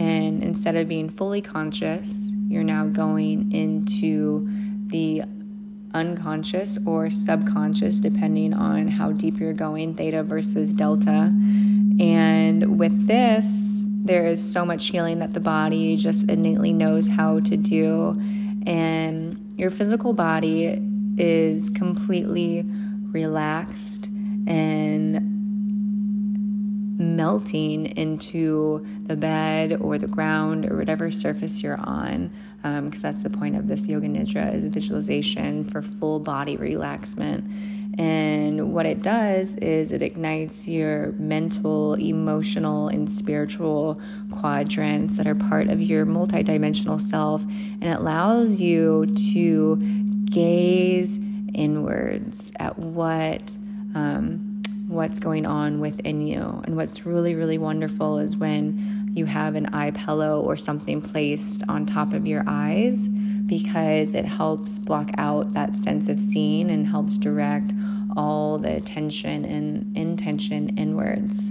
And 0.00 0.42
instead 0.42 0.76
of 0.76 0.88
being 0.88 1.08
fully 1.08 1.40
conscious, 1.40 2.32
you're 2.46 2.62
now 2.62 2.86
going 2.86 3.50
into 3.52 4.48
the 4.86 5.22
unconscious 5.94 6.78
or 6.86 7.10
subconscious, 7.10 7.98
depending 8.00 8.52
on 8.52 8.88
how 8.88 9.12
deep 9.12 9.40
you're 9.40 9.52
going, 9.52 9.94
theta 9.94 10.22
versus 10.22 10.74
delta. 10.74 11.32
And 12.00 12.78
with 12.78 13.06
this, 13.06 13.84
there 13.86 14.26
is 14.26 14.52
so 14.52 14.64
much 14.64 14.86
healing 14.86 15.18
that 15.18 15.32
the 15.32 15.40
body 15.40 15.96
just 15.96 16.28
innately 16.30 16.72
knows 16.72 17.08
how 17.08 17.40
to 17.40 17.56
do. 17.56 18.10
And 18.66 19.52
your 19.56 19.70
physical 19.70 20.12
body 20.12 20.80
is 21.16 21.70
completely 21.70 22.64
relaxed 23.10 24.06
and 24.46 25.37
melting 26.98 27.86
into 27.96 28.84
the 29.06 29.16
bed 29.16 29.80
or 29.80 29.98
the 29.98 30.08
ground 30.08 30.68
or 30.70 30.76
whatever 30.76 31.10
surface 31.10 31.62
you're 31.62 31.80
on 31.80 32.30
because 32.56 33.04
um, 33.04 33.12
that's 33.12 33.22
the 33.22 33.30
point 33.30 33.54
of 33.54 33.68
this 33.68 33.86
yoga 33.86 34.08
nidra 34.08 34.52
is 34.52 34.64
visualization 34.64 35.64
for 35.64 35.80
full 35.80 36.18
body 36.18 36.56
relaxation 36.56 37.78
and 37.98 38.72
what 38.72 38.86
it 38.86 39.02
does 39.02 39.54
is 39.54 39.90
it 39.90 40.02
ignites 40.02 40.68
your 40.68 41.10
mental, 41.12 41.94
emotional, 41.94 42.86
and 42.86 43.10
spiritual 43.10 44.00
quadrants 44.30 45.16
that 45.16 45.26
are 45.26 45.34
part 45.34 45.66
of 45.66 45.82
your 45.82 46.06
multidimensional 46.06 47.00
self. 47.00 47.42
And 47.42 47.84
it 47.84 47.98
allows 47.98 48.60
you 48.60 49.06
to 49.32 49.76
gaze 50.26 51.18
inwards 51.54 52.52
at 52.60 52.78
what. 52.78 53.56
Um, 53.96 54.47
what's 54.88 55.20
going 55.20 55.46
on 55.46 55.80
within 55.80 56.26
you. 56.26 56.62
And 56.64 56.76
what's 56.76 57.04
really, 57.04 57.34
really 57.34 57.58
wonderful 57.58 58.18
is 58.18 58.36
when 58.36 59.12
you 59.12 59.26
have 59.26 59.54
an 59.54 59.66
eye 59.66 59.90
pillow 59.90 60.40
or 60.40 60.56
something 60.56 61.00
placed 61.00 61.62
on 61.68 61.86
top 61.86 62.12
of 62.12 62.26
your 62.26 62.42
eyes 62.46 63.06
because 63.06 64.14
it 64.14 64.24
helps 64.24 64.78
block 64.78 65.10
out 65.18 65.52
that 65.52 65.76
sense 65.76 66.08
of 66.08 66.20
seeing 66.20 66.70
and 66.70 66.86
helps 66.86 67.18
direct 67.18 67.72
all 68.16 68.58
the 68.58 68.74
attention 68.74 69.44
and 69.44 69.96
intention 69.96 70.76
inwards. 70.78 71.50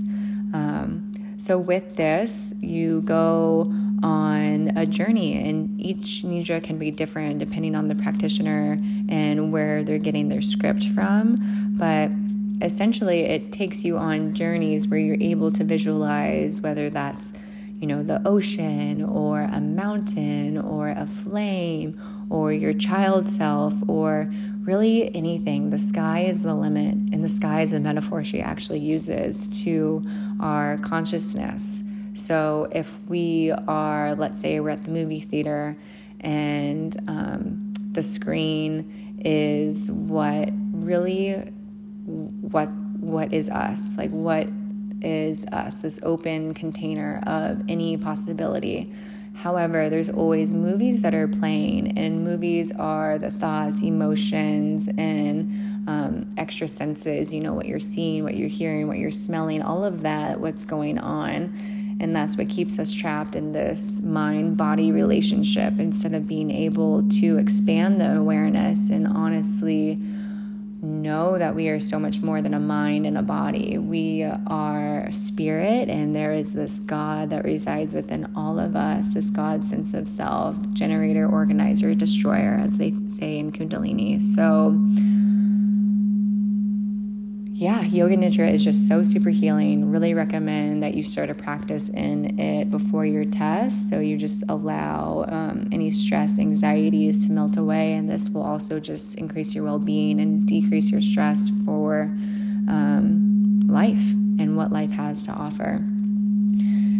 Um, 0.53 1.13
so, 1.37 1.59
with 1.59 1.95
this, 1.95 2.53
you 2.61 3.01
go 3.01 3.71
on 4.01 4.75
a 4.75 4.85
journey, 4.85 5.39
and 5.47 5.79
each 5.79 6.23
nidra 6.23 6.63
can 6.63 6.77
be 6.77 6.89
different 6.89 7.39
depending 7.39 7.75
on 7.75 7.87
the 7.87 7.95
practitioner 7.95 8.79
and 9.07 9.51
where 9.51 9.83
they're 9.83 9.99
getting 9.99 10.29
their 10.29 10.41
script 10.41 10.87
from. 10.89 11.75
But 11.77 12.09
essentially, 12.61 13.21
it 13.21 13.51
takes 13.51 13.83
you 13.83 13.97
on 13.97 14.33
journeys 14.33 14.87
where 14.87 14.99
you're 14.99 15.21
able 15.21 15.51
to 15.51 15.63
visualize 15.63 16.61
whether 16.61 16.89
that's 16.89 17.33
you 17.79 17.85
know, 17.85 18.01
the 18.01 18.21
ocean 18.27 19.03
or 19.03 19.41
a 19.41 19.61
mountain 19.61 20.57
or 20.57 20.89
a 20.89 21.05
flame 21.05 21.99
or 22.29 22.51
your 22.51 22.73
child 22.73 23.29
self 23.29 23.73
or 23.87 24.31
really 24.61 25.13
anything. 25.15 25.69
The 25.69 25.77
sky 25.77 26.21
is 26.21 26.41
the 26.41 26.55
limit, 26.55 26.93
and 26.93 27.23
the 27.23 27.29
sky 27.29 27.61
is 27.61 27.73
a 27.73 27.79
metaphor 27.79 28.23
she 28.23 28.41
actually 28.41 28.79
uses 28.79 29.47
to 29.63 30.03
our 30.39 30.77
consciousness. 30.79 31.83
So 32.15 32.67
if 32.71 32.93
we 33.07 33.51
are, 33.67 34.15
let's 34.15 34.39
say, 34.39 34.59
we're 34.59 34.71
at 34.71 34.83
the 34.83 34.91
movie 34.91 35.19
theater 35.19 35.77
and 36.21 36.97
um, 37.07 37.73
the 37.91 38.01
screen 38.01 39.21
is 39.23 39.91
what 39.91 40.49
really 40.71 41.51
what 42.07 42.71
what 42.99 43.33
is 43.33 43.49
us 43.49 43.95
like 43.97 44.09
what 44.11 44.47
is 45.01 45.45
us 45.51 45.77
this 45.77 45.99
open 46.03 46.53
container 46.53 47.21
of 47.27 47.61
any 47.69 47.97
possibility 47.97 48.91
However, 49.37 49.87
there's 49.87 50.09
always 50.09 50.51
movies 50.51 51.03
that 51.03 51.13
are 51.13 51.27
playing, 51.27 51.95
and 51.95 52.23
movies 52.23 52.71
are 52.71 53.19
the 53.19 53.29
thoughts, 53.29 53.83
emotions, 53.83 54.89
and 54.97 55.87
um, 55.87 56.27
extra 56.37 56.67
senses. 56.67 57.31
You 57.31 57.41
know, 57.41 57.53
what 57.53 57.67
you're 57.67 57.79
seeing, 57.79 58.23
what 58.23 58.35
you're 58.35 58.49
hearing, 58.49 58.87
what 58.87 58.97
you're 58.97 59.11
smelling, 59.11 59.61
all 59.61 59.83
of 59.83 60.01
that, 60.01 60.39
what's 60.39 60.65
going 60.65 60.97
on. 60.97 61.97
And 61.99 62.15
that's 62.15 62.35
what 62.35 62.49
keeps 62.49 62.79
us 62.79 62.91
trapped 62.91 63.35
in 63.35 63.51
this 63.51 64.01
mind 64.01 64.57
body 64.57 64.91
relationship 64.91 65.79
instead 65.79 66.13
of 66.15 66.27
being 66.27 66.49
able 66.49 67.07
to 67.19 67.37
expand 67.37 68.01
the 68.01 68.17
awareness 68.17 68.89
and 68.89 69.07
honestly 69.07 69.99
know 70.81 71.37
that 71.37 71.55
we 71.55 71.69
are 71.69 71.79
so 71.79 71.99
much 71.99 72.21
more 72.21 72.41
than 72.41 72.53
a 72.53 72.59
mind 72.59 73.05
and 73.05 73.17
a 73.17 73.21
body. 73.21 73.77
We 73.77 74.23
are 74.23 75.11
spirit, 75.11 75.89
and 75.89 76.15
there 76.15 76.33
is 76.33 76.53
this 76.53 76.79
God 76.81 77.29
that 77.31 77.43
resides 77.43 77.93
within 77.93 78.31
all 78.35 78.59
of 78.59 78.75
us, 78.75 79.09
this 79.09 79.29
God 79.29 79.63
sense 79.63 79.93
of 79.93 80.07
self, 80.07 80.55
generator, 80.73 81.27
organizer, 81.27 81.93
destroyer, 81.95 82.59
as 82.63 82.77
they 82.77 82.93
say 83.07 83.37
in 83.37 83.51
Kundalini. 83.51 84.21
So, 84.21 84.77
yeah, 87.57 87.81
Yoga 87.81 88.15
Nidra 88.15 88.53
is 88.53 88.63
just 88.63 88.87
so 88.87 89.01
super 89.01 89.31
healing. 89.31 89.89
Really 89.89 90.13
recommend 90.13 90.83
that 90.83 90.93
you 90.93 91.01
start 91.01 91.31
a 91.31 91.33
practice 91.33 91.89
in 91.89 92.39
it 92.39 92.69
before 92.69 93.03
your 93.03 93.25
test. 93.25 93.89
So 93.89 93.99
you 93.99 94.15
just 94.15 94.43
allow 94.47 95.25
um, 95.27 95.67
any 95.71 95.89
stress, 95.89 96.37
anxieties 96.37 97.25
to 97.25 97.31
melt 97.31 97.57
away. 97.57 97.93
And 97.93 98.07
this 98.07 98.29
will 98.29 98.43
also 98.43 98.79
just 98.79 99.15
increase 99.15 99.55
your 99.55 99.63
well 99.63 99.79
being 99.79 100.19
and 100.19 100.47
decrease 100.47 100.91
your 100.91 101.01
stress 101.01 101.49
for 101.65 102.03
um, 102.67 103.61
life 103.67 104.07
and 104.37 104.55
what 104.55 104.71
life 104.71 104.91
has 104.91 105.23
to 105.23 105.31
offer. 105.31 105.81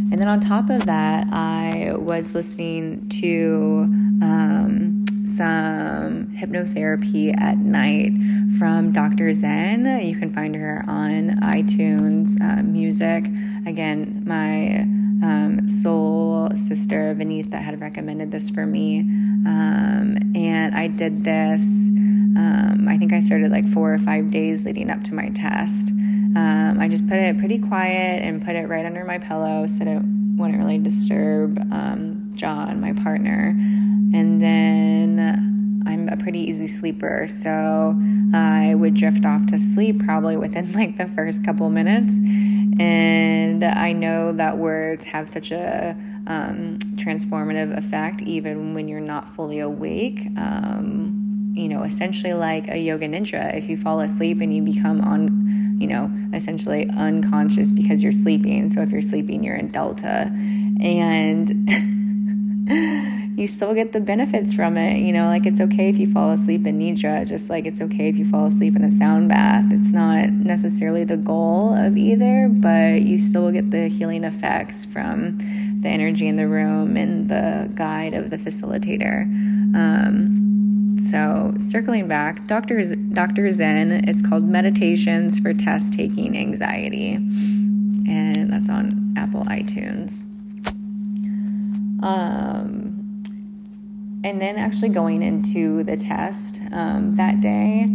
And 0.10 0.14
then 0.20 0.28
on 0.28 0.40
top 0.40 0.72
of 0.72 0.88
that, 0.88 1.28
I 1.32 1.94
was 1.98 2.34
listening 2.34 3.08
to. 3.10 3.84
Um, 4.24 4.87
some 5.38 6.28
hypnotherapy 6.36 7.40
at 7.40 7.58
night 7.58 8.12
from 8.58 8.92
Dr. 8.92 9.32
Zen. 9.34 10.02
You 10.02 10.16
can 10.16 10.34
find 10.34 10.56
her 10.56 10.84
on 10.88 11.38
iTunes 11.42 12.42
uh, 12.42 12.64
Music. 12.64 13.26
Again, 13.68 14.24
my 14.26 14.82
um, 15.24 15.70
soul 15.70 16.50
sister 16.56 17.14
Vinitha 17.16 17.54
had 17.54 17.80
recommended 17.80 18.32
this 18.32 18.50
for 18.50 18.66
me, 18.66 19.02
um, 19.46 20.18
and 20.36 20.74
I 20.74 20.88
did 20.88 21.24
this. 21.24 21.88
Um, 21.90 22.88
I 22.90 22.98
think 22.98 23.14
I 23.14 23.20
started 23.20 23.52
like 23.52 23.68
four 23.68 23.94
or 23.94 24.00
five 24.00 24.32
days 24.32 24.66
leading 24.66 24.90
up 24.90 25.04
to 25.06 25.14
my 25.14 25.30
test. 25.30 25.92
Um, 25.92 26.78
I 26.80 26.88
just 26.88 27.08
put 27.08 27.18
it 27.18 27.38
pretty 27.38 27.60
quiet 27.60 28.24
and 28.24 28.44
put 28.44 28.56
it 28.56 28.68
right 28.68 28.86
under 28.86 29.06
my 29.06 29.20
pillow 29.20 29.68
so 29.68 29.84
it 29.86 30.02
wouldn't 30.36 30.58
really 30.58 30.78
disturb 30.78 31.60
um, 31.72 32.17
John, 32.38 32.80
my 32.80 32.94
partner. 32.94 33.50
And 34.14 34.40
then 34.42 35.84
I'm 35.86 36.10
a 36.10 36.18
pretty 36.18 36.40
easy 36.40 36.68
sleeper, 36.68 37.28
so 37.28 38.00
I 38.34 38.76
would 38.76 38.96
drift 38.96 39.26
off 39.26 39.46
to 39.48 39.60
sleep 39.60 40.00
probably 40.00 40.38
within 40.38 40.72
like 40.74 40.98
the 40.98 41.08
first 41.08 41.46
couple 41.46 41.70
minutes. 41.70 42.20
And 42.80 43.64
I 43.64 43.94
know 43.94 44.34
that 44.34 44.58
words 44.58 45.06
have 45.06 45.28
such 45.28 45.52
a 45.52 45.96
um, 46.28 46.78
transformative 46.96 47.76
effect 47.76 48.22
even 48.22 48.74
when 48.74 48.88
you're 48.88 49.00
not 49.00 49.28
fully 49.30 49.60
awake. 49.60 50.28
Um, 50.38 51.54
you 51.56 51.68
know, 51.68 51.84
essentially 51.84 52.34
like 52.34 52.68
a 52.68 52.78
yoga 52.78 53.08
nidra. 53.08 53.56
If 53.58 53.68
you 53.68 53.78
fall 53.78 54.00
asleep 54.02 54.42
and 54.42 54.56
you 54.56 54.62
become 54.62 55.02
on, 55.02 55.78
you 55.80 55.88
know, 55.88 56.12
essentially 56.34 56.88
unconscious 56.90 57.72
because 57.72 58.04
you're 58.04 58.12
sleeping. 58.12 58.70
So 58.70 58.82
if 58.82 58.92
you're 58.92 59.02
sleeping, 59.02 59.44
you're 59.44 59.56
in 59.56 59.70
delta. 59.70 60.32
And 60.80 61.50
you 63.38 63.48
still 63.48 63.74
get 63.74 63.94
the 63.94 64.00
benefits 64.00 64.54
from 64.54 64.78
it. 64.78 64.98
You 64.98 65.14
know, 65.14 65.26
like 65.26 65.46
it's 65.46 65.62
okay 65.62 65.90
if 65.90 65.98
you 65.98 66.12
fall 66.12 66.32
asleep 66.32 66.68
in 66.68 66.80
nidra, 66.80 67.26
just 67.26 67.50
like 67.50 67.66
it's 67.66 67.80
okay 67.80 68.10
if 68.10 68.18
you 68.18 68.26
fall 68.26 68.46
asleep 68.46 68.76
in 68.76 68.84
a 68.84 68.92
sound 68.92 69.30
bath. 69.30 69.66
It's 69.72 69.94
not 69.94 70.30
necessarily 70.30 71.04
the 71.04 71.18
goal 71.18 71.74
of 71.74 71.96
either, 71.96 72.50
but 72.52 73.04
you 73.04 73.18
still 73.18 73.50
get 73.52 73.72
the 73.72 73.88
healing 73.88 74.24
effects 74.24 74.86
from 74.86 75.38
the 75.82 75.88
energy 75.88 76.28
in 76.28 76.36
the 76.36 76.48
room 76.48 76.98
and 76.98 77.30
the 77.30 77.72
guide 77.76 78.14
of 78.14 78.32
the 78.32 78.38
facilitator. 78.38 79.24
Um, 79.76 80.98
so, 81.00 81.54
circling 81.60 82.08
back, 82.08 82.48
Dr. 82.48 82.82
Z- 82.82 82.96
Dr. 83.14 83.50
Zen, 83.52 83.92
it's 84.10 84.28
called 84.28 84.44
Meditations 84.44 85.40
for 85.40 85.54
Test 85.54 85.94
Taking 85.94 86.38
Anxiety, 86.38 87.14
and 87.14 88.52
that's 88.52 88.70
on 88.70 89.14
Apple 89.16 89.46
iTunes. 89.46 90.26
Um, 92.04 93.24
and 94.24 94.42
then 94.42 94.58
actually 94.58 94.90
going 94.90 95.22
into 95.22 95.84
the 95.84 95.96
test 95.96 96.62
um, 96.72 97.16
that 97.16 97.40
day, 97.40 97.88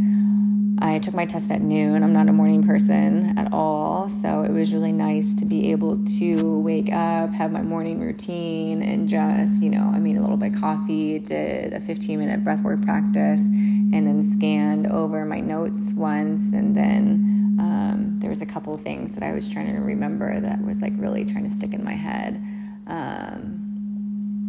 I 0.79 0.99
took 0.99 1.15
my 1.15 1.27
test 1.27 1.51
at 1.51 1.61
noon. 1.61 2.03
I'm 2.03 2.13
not 2.13 2.29
a 2.29 2.33
morning 2.33 2.63
person 2.63 3.39
at 3.39 3.53
all. 3.53 4.09
So 4.09 4.43
it 4.43 4.51
was 4.51 4.75
really 4.75 4.91
nice 4.91 5.33
to 5.35 5.45
be 5.45 5.71
able 5.71 6.05
to 6.19 6.59
wake 6.59 6.93
up, 6.93 7.31
have 7.31 7.53
my 7.53 7.63
morning 7.63 8.01
routine, 8.01 8.83
and 8.83 9.09
just, 9.09 9.63
you 9.63 9.71
know, 9.71 9.93
I 9.95 10.01
made 10.01 10.17
a 10.17 10.21
little 10.21 10.37
bit 10.37 10.55
of 10.55 10.61
coffee, 10.61 11.21
did 11.21 11.73
a 11.73 11.81
15 11.81 12.19
minute 12.19 12.43
breathwork 12.43 12.85
practice, 12.85 13.47
and 13.47 14.07
then 14.07 14.23
scanned 14.23 14.89
over 14.89 15.25
my 15.25 15.39
notes 15.39 15.93
once. 15.95 16.53
And 16.53 16.75
then 16.75 17.57
um, 17.61 18.17
there 18.19 18.31
was 18.31 18.43
a 18.43 18.47
couple 18.47 18.77
things 18.77 19.15
that 19.15 19.23
I 19.23 19.33
was 19.33 19.49
trying 19.49 19.73
to 19.73 19.81
remember 19.81 20.41
that 20.41 20.65
was 20.65 20.83
like 20.83 20.95
really 20.97 21.25
trying 21.25 21.45
to 21.45 21.51
stick 21.51 21.75
in 21.75 21.85
my 21.85 21.95
head. 21.95 22.43
Um, 22.89 23.62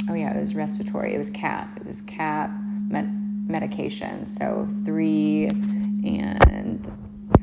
oh 0.09 0.13
yeah, 0.13 0.35
it 0.35 0.39
was 0.39 0.55
respiratory. 0.55 1.13
It 1.13 1.17
was 1.17 1.29
CAP. 1.29 1.77
It 1.77 1.85
was 1.85 2.01
CAP 2.01 2.51
med- 2.89 3.49
medication. 3.49 4.25
So 4.25 4.67
three 4.85 5.47
and 6.05 6.83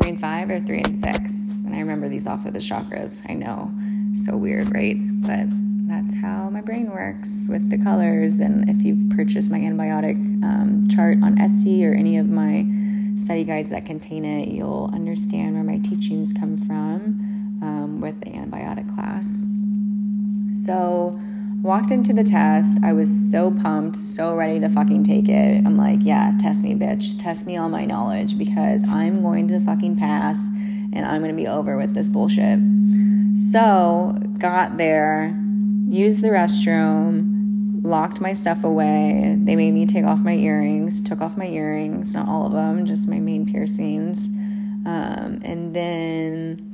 three 0.01 0.11
and 0.11 0.21
five 0.21 0.51
or 0.51 0.61
three 0.61 0.83
and 0.83 0.99
six. 0.99 1.57
And 1.67 1.75
I 1.75 1.81
remember 1.81 2.09
these 2.09 2.27
off 2.27 2.47
of 2.47 2.53
the 2.53 2.59
chakras. 2.59 3.29
I 3.31 3.35
know, 3.35 3.71
so 4.15 4.37
weird, 4.37 4.75
right? 4.75 4.97
But 4.99 5.47
that's 5.89 6.15
how 6.21 6.49
my 6.51 6.61
brain 6.61 6.91
works 6.91 7.49
with 7.49 7.69
the 7.69 7.79
colors. 7.79 8.41
And 8.41 8.69
if 8.69 8.83
you've 8.83 9.11
purchased 9.11 9.51
my 9.51 9.59
antibiotic 9.59 10.17
um, 10.45 10.87
chart 10.89 11.19
on 11.23 11.37
Etsy 11.37 11.85
or 11.85 11.95
any 11.95 12.17
of 12.17 12.29
my 12.29 12.67
study 13.17 13.45
guides 13.45 13.71
that 13.71 13.87
contain 13.87 14.25
it, 14.25 14.49
you'll 14.49 14.91
understand 14.95 15.55
where 15.55 15.65
my 15.65 15.79
teachings 15.79 16.33
come 16.33 16.57
from 16.57 17.59
um, 17.63 18.01
with 18.01 18.21
the 18.21 18.31
antibiotic 18.31 18.93
class. 18.95 19.45
So, 20.65 21.21
walked 21.63 21.91
into 21.91 22.13
the 22.13 22.25
test. 22.25 22.79
I 22.83 22.93
was 22.93 23.11
so 23.31 23.51
pumped, 23.51 23.97
so 23.97 24.35
ready 24.35 24.59
to 24.61 24.69
fucking 24.69 25.05
take 25.05 25.29
it. 25.29 25.67
I'm 25.67 25.77
like, 25.77 25.99
yeah, 26.03 26.33
test 26.39 26.63
me, 26.63 26.75
bitch. 26.75 27.21
Test 27.21 27.47
me 27.47 27.57
on 27.57 27.71
my 27.71 27.85
knowledge 27.85 28.39
because 28.39 28.83
I'm 28.89 29.23
going 29.23 29.47
to 29.49 29.61
fucking 29.61 29.97
pass 29.97 30.49
and 30.93 31.05
I'm 31.05 31.21
going 31.21 31.35
to 31.35 31.41
be 31.41 31.47
over 31.47 31.77
with 31.77 31.95
this 31.95 32.09
bullshit. 32.09 32.59
So, 33.37 34.17
got 34.39 34.77
there, 34.79 35.39
used 35.89 36.23
the 36.23 36.29
restroom, 36.29 37.81
locked 37.83 38.21
my 38.21 38.33
stuff 38.33 38.65
away. 38.65 39.37
They 39.39 39.55
made 39.55 39.73
me 39.73 39.87
take 39.87 40.05
off 40.05 40.21
my 40.21 40.35
earrings, 40.35 41.01
took 41.01 41.21
off 41.21 41.37
my 41.37 41.47
earrings, 41.47 42.15
not 42.15 42.27
all 42.27 42.47
of 42.47 42.53
them, 42.53 42.87
just 42.87 43.09
my 43.09 43.21
main 43.21 43.51
piercings. 43.51 44.29
Um, 44.87 45.41
and 45.45 45.77
then 45.77 46.73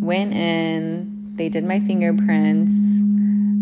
went 0.00 0.32
in, 0.32 1.34
they 1.36 1.48
did 1.48 1.64
my 1.64 1.80
fingerprints. 1.80 3.00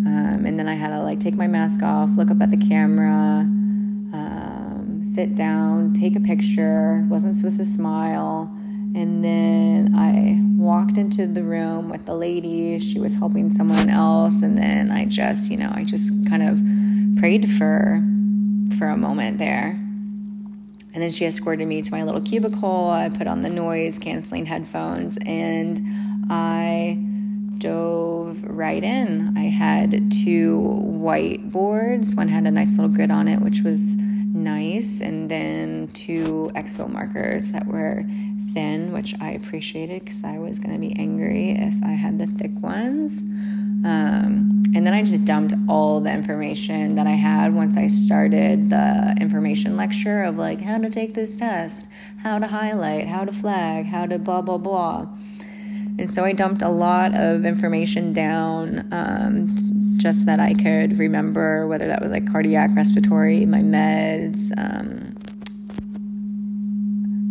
Um, 0.07 0.47
and 0.47 0.57
then 0.57 0.69
I 0.69 0.75
had 0.75 0.91
to 0.91 1.01
like 1.03 1.19
take 1.19 1.35
my 1.35 1.49
mask 1.49 1.83
off, 1.83 2.11
look 2.11 2.31
up 2.31 2.41
at 2.41 2.51
the 2.51 2.57
camera, 2.57 3.41
um, 4.15 5.01
sit 5.05 5.35
down, 5.35 5.95
take 5.95 6.15
a 6.15 6.21
picture. 6.21 7.05
Wasn't 7.09 7.35
supposed 7.35 7.59
to 7.59 7.65
smile. 7.65 8.49
And 8.95 9.25
then 9.25 9.95
I 9.97 10.41
walked 10.63 10.97
into 10.97 11.27
the 11.27 11.43
room 11.43 11.89
with 11.89 12.07
the 12.07 12.15
lady. 12.15 12.79
She 12.79 13.01
was 13.01 13.17
helping 13.17 13.53
someone 13.53 13.91
else. 13.91 14.43
And 14.43 14.57
then 14.57 14.93
I 14.93 15.07
just, 15.07 15.51
you 15.51 15.57
know, 15.57 15.73
I 15.75 15.83
just 15.83 16.09
kind 16.29 16.43
of 16.45 17.19
prayed 17.19 17.51
for 17.59 18.01
for 18.79 18.87
a 18.87 18.97
moment 18.97 19.39
there. 19.39 19.71
And 20.95 21.03
then 21.03 21.11
she 21.11 21.25
escorted 21.25 21.67
me 21.67 21.83
to 21.83 21.91
my 21.91 22.05
little 22.05 22.23
cubicle. 22.23 22.91
I 22.91 23.09
put 23.09 23.27
on 23.27 23.43
the 23.43 23.51
noise 23.51 23.99
canceling 23.99 24.47
headphones 24.47 25.19
and 25.27 25.81
I 26.31 27.06
dove 27.59 28.43
right 28.45 28.83
in. 28.83 29.35
I 29.37 29.45
had 29.45 30.11
two 30.11 30.61
whiteboards. 30.85 32.17
One 32.17 32.29
had 32.29 32.47
a 32.47 32.51
nice 32.51 32.77
little 32.77 32.95
grid 32.95 33.11
on 33.11 33.29
it, 33.29 33.41
which 33.41 33.63
was 33.63 33.97
nice, 33.97 35.01
and 35.01 35.31
then 35.31 35.89
two 35.89 36.51
expo 36.55 36.91
markers 36.91 37.49
that 37.49 37.67
were 37.67 38.05
thin, 38.53 38.93
which 38.93 39.15
I 39.21 39.33
appreciated 39.33 40.05
because 40.05 40.25
I 40.25 40.39
was 40.39 40.59
going 40.59 40.75
to 40.75 40.81
be 40.81 40.95
angry 40.99 41.51
if 41.51 41.75
I 41.83 41.91
had 41.91 42.19
the 42.19 42.27
thick 42.27 42.53
ones. 42.63 43.23
Um, 43.85 44.63
and 44.75 44.87
then 44.87 44.95
I 44.95 45.03
just 45.03 45.25
dumped 45.25 45.55
all 45.69 46.01
the 46.01 46.13
information 46.13 46.95
that 46.97 47.07
I 47.07 47.13
had 47.13 47.55
once 47.55 47.77
I 47.77 47.87
started 47.87 48.71
the 48.71 49.17
information 49.21 49.77
lecture 49.77 50.25
of 50.25 50.39
like 50.39 50.61
how 50.61 50.79
to 50.79 50.91
take 50.91 51.15
this 51.15 51.37
test, 51.37 51.87
how 52.23 52.39
to 52.39 52.47
highlight, 52.47 53.07
how 53.07 53.25
to 53.25 53.33
flag, 53.33 53.87
how 53.87 54.07
to 54.07 54.19
blah, 54.19 54.43
blah, 54.43 54.59
blah. 54.59 55.07
And 55.99 56.11
so 56.11 56.25
I 56.25 56.33
dumped 56.33 56.63
a 56.63 56.69
lot 56.69 57.15
of 57.15 57.45
information 57.45 58.13
down 58.13 58.87
um, 58.93 59.97
just 59.97 60.27
that 60.27 60.41
I 60.41 60.53
could 60.53 60.99
remember, 60.99 61.67
whether 61.69 61.87
that 61.87 62.03
was 62.03 62.11
like 62.11 62.31
cardiac, 62.31 62.71
respiratory, 62.77 63.47
my 63.47 63.63
meds, 63.63 64.53
um, 64.59 65.15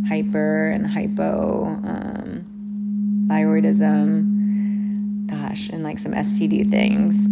hyper 0.07 0.69
and 0.69 0.87
hypo, 0.87 1.65
um, 1.65 3.25
thyroidism, 3.29 5.27
gosh, 5.27 5.69
and 5.69 5.83
like 5.83 5.99
some 5.99 6.13
STD 6.13 6.69
things. 6.69 7.25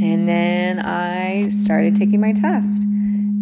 And 0.00 0.28
then 0.28 0.80
I 0.80 1.48
started 1.48 1.94
taking 1.94 2.20
my 2.20 2.32
test. 2.32 2.82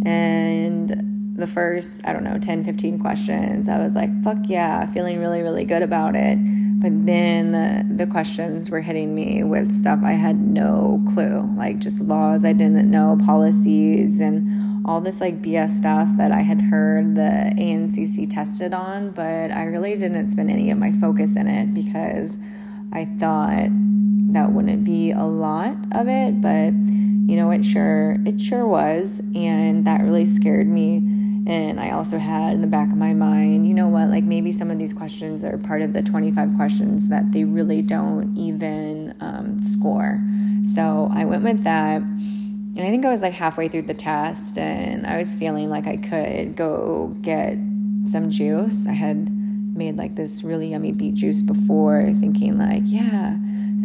And 0.05 1.35
the 1.37 1.47
first, 1.47 2.07
I 2.07 2.13
don't 2.13 2.25
know, 2.25 2.39
10, 2.39 2.65
15 2.65 2.99
questions, 2.99 3.69
I 3.69 3.79
was 3.79 3.95
like, 3.95 4.11
fuck 4.23 4.39
yeah, 4.45 4.87
feeling 4.87 5.19
really, 5.19 5.43
really 5.43 5.65
good 5.65 5.83
about 5.83 6.15
it. 6.15 6.39
But 6.79 7.07
then 7.07 7.97
the, 7.97 8.07
questions 8.07 8.71
were 8.71 8.81
hitting 8.81 9.15
me 9.15 9.43
with 9.43 9.75
stuff 9.75 10.01
I 10.05 10.13
had 10.13 10.41
no 10.41 11.03
clue, 11.13 11.49
like 11.57 11.79
just 11.79 12.01
laws 12.01 12.45
I 12.45 12.53
didn't 12.53 12.91
know, 12.91 13.19
policies, 13.25 14.21
and 14.21 14.87
all 14.87 15.01
this 15.01 15.21
like 15.21 15.43
BS 15.43 15.71
stuff 15.71 16.09
that 16.17 16.33
I 16.33 16.43
had 16.43 16.61
heard 16.61 17.15
the 17.15 17.53
ANCC 17.59 18.31
tested 18.31 18.73
on, 18.73 19.11
but 19.11 19.51
I 19.51 19.65
really 19.65 19.97
didn't 19.97 20.29
spend 20.29 20.51
any 20.51 20.71
of 20.71 20.79
my 20.79 20.93
focus 20.93 21.35
in 21.35 21.49
it 21.49 21.75
because 21.75 22.39
I 22.93 23.07
thought 23.19 23.69
that 24.33 24.53
wouldn't 24.53 24.85
be 24.85 25.11
a 25.13 25.25
lot 25.25 25.77
of 25.93 26.09
it, 26.09 26.41
but 26.41 26.73
you 27.29 27.37
know, 27.37 27.51
it 27.51 27.65
sure 27.65 28.17
it 28.25 28.41
sure 28.41 28.67
was, 28.67 29.21
and 29.35 29.85
that 29.85 30.03
really 30.03 30.27
scared 30.27 30.69
me. 30.69 31.03
And 31.47 31.79
I 31.79 31.91
also 31.91 32.19
had 32.19 32.55
in 32.55 32.61
the 32.61 32.67
back 32.67 32.89
of 32.89 32.97
my 32.97 33.15
mind, 33.15 33.69
you 33.69 33.75
know 33.75 33.89
what, 33.89 34.09
like 34.09 34.25
maybe 34.25 34.51
some 34.51 34.71
of 34.71 34.79
these 34.79 34.93
questions 34.93 35.45
are 35.45 35.57
part 35.59 35.81
of 35.81 35.93
the 35.93 36.03
25 36.03 36.57
questions 36.57 37.09
that 37.09 37.31
they 37.31 37.45
really 37.45 37.83
don't 37.83 38.37
even 38.37 39.15
um, 39.21 39.63
score. 39.63 40.21
So 40.65 41.09
I 41.13 41.25
went 41.25 41.45
with 41.45 41.63
that 41.63 42.03
and 42.77 42.87
I 42.87 42.91
think 42.91 43.07
I 43.07 43.11
was 43.11 43.23
like 43.23 43.33
halfway 43.33 43.69
through 43.69 43.83
the 43.83 43.95
test 43.95 44.59
and 44.59 45.07
I 45.07 45.17
was 45.17 45.35
feeling 45.35 45.71
like 45.71 45.87
I 45.87 45.97
could 45.97 46.57
go 46.57 47.17
get 47.23 47.57
some 48.05 48.29
juice. 48.29 48.87
I 48.87 48.93
had 48.93 49.31
made 49.75 49.97
like 49.97 50.15
this 50.15 50.43
really 50.43 50.69
yummy 50.69 50.93
beet 50.93 51.15
juice 51.15 51.43
before, 51.43 52.13
thinking 52.21 52.59
like, 52.59 52.83
yeah, 52.85 53.37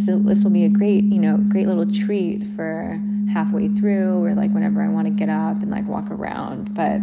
this 0.05 0.15
this 0.21 0.43
will 0.43 0.51
be 0.51 0.65
a 0.65 0.69
great, 0.69 1.03
you 1.05 1.19
know, 1.19 1.37
great 1.37 1.67
little 1.67 1.91
treat 1.91 2.45
for 2.45 3.01
halfway 3.31 3.67
through 3.69 4.23
or 4.25 4.33
like 4.33 4.51
whenever 4.51 4.81
I 4.81 4.89
want 4.89 5.07
to 5.07 5.11
get 5.13 5.29
up 5.29 5.61
and 5.61 5.71
like 5.71 5.87
walk 5.87 6.11
around. 6.11 6.73
But 6.73 7.01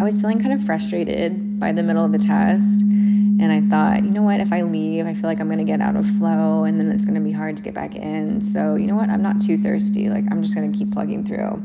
I 0.00 0.04
was 0.04 0.18
feeling 0.18 0.40
kind 0.40 0.52
of 0.52 0.64
frustrated 0.64 1.60
by 1.60 1.72
the 1.72 1.82
middle 1.82 2.04
of 2.04 2.12
the 2.12 2.18
test 2.18 2.82
and 3.40 3.52
I 3.52 3.60
thought, 3.62 4.04
you 4.04 4.10
know 4.10 4.22
what, 4.22 4.40
if 4.40 4.52
I 4.52 4.62
leave, 4.62 5.06
I 5.06 5.14
feel 5.14 5.24
like 5.24 5.40
I'm 5.40 5.48
going 5.48 5.58
to 5.58 5.64
get 5.64 5.80
out 5.80 5.96
of 5.96 6.06
flow 6.06 6.64
and 6.64 6.78
then 6.78 6.90
it's 6.92 7.04
going 7.04 7.16
to 7.16 7.20
be 7.20 7.32
hard 7.32 7.56
to 7.56 7.62
get 7.62 7.74
back 7.74 7.96
in. 7.96 8.40
So, 8.40 8.76
you 8.76 8.86
know 8.86 8.94
what, 8.94 9.10
I'm 9.10 9.22
not 9.22 9.42
too 9.42 9.58
thirsty. 9.58 10.08
Like, 10.08 10.24
I'm 10.30 10.42
just 10.42 10.54
going 10.54 10.70
to 10.70 10.78
keep 10.78 10.92
plugging 10.92 11.24
through. 11.24 11.60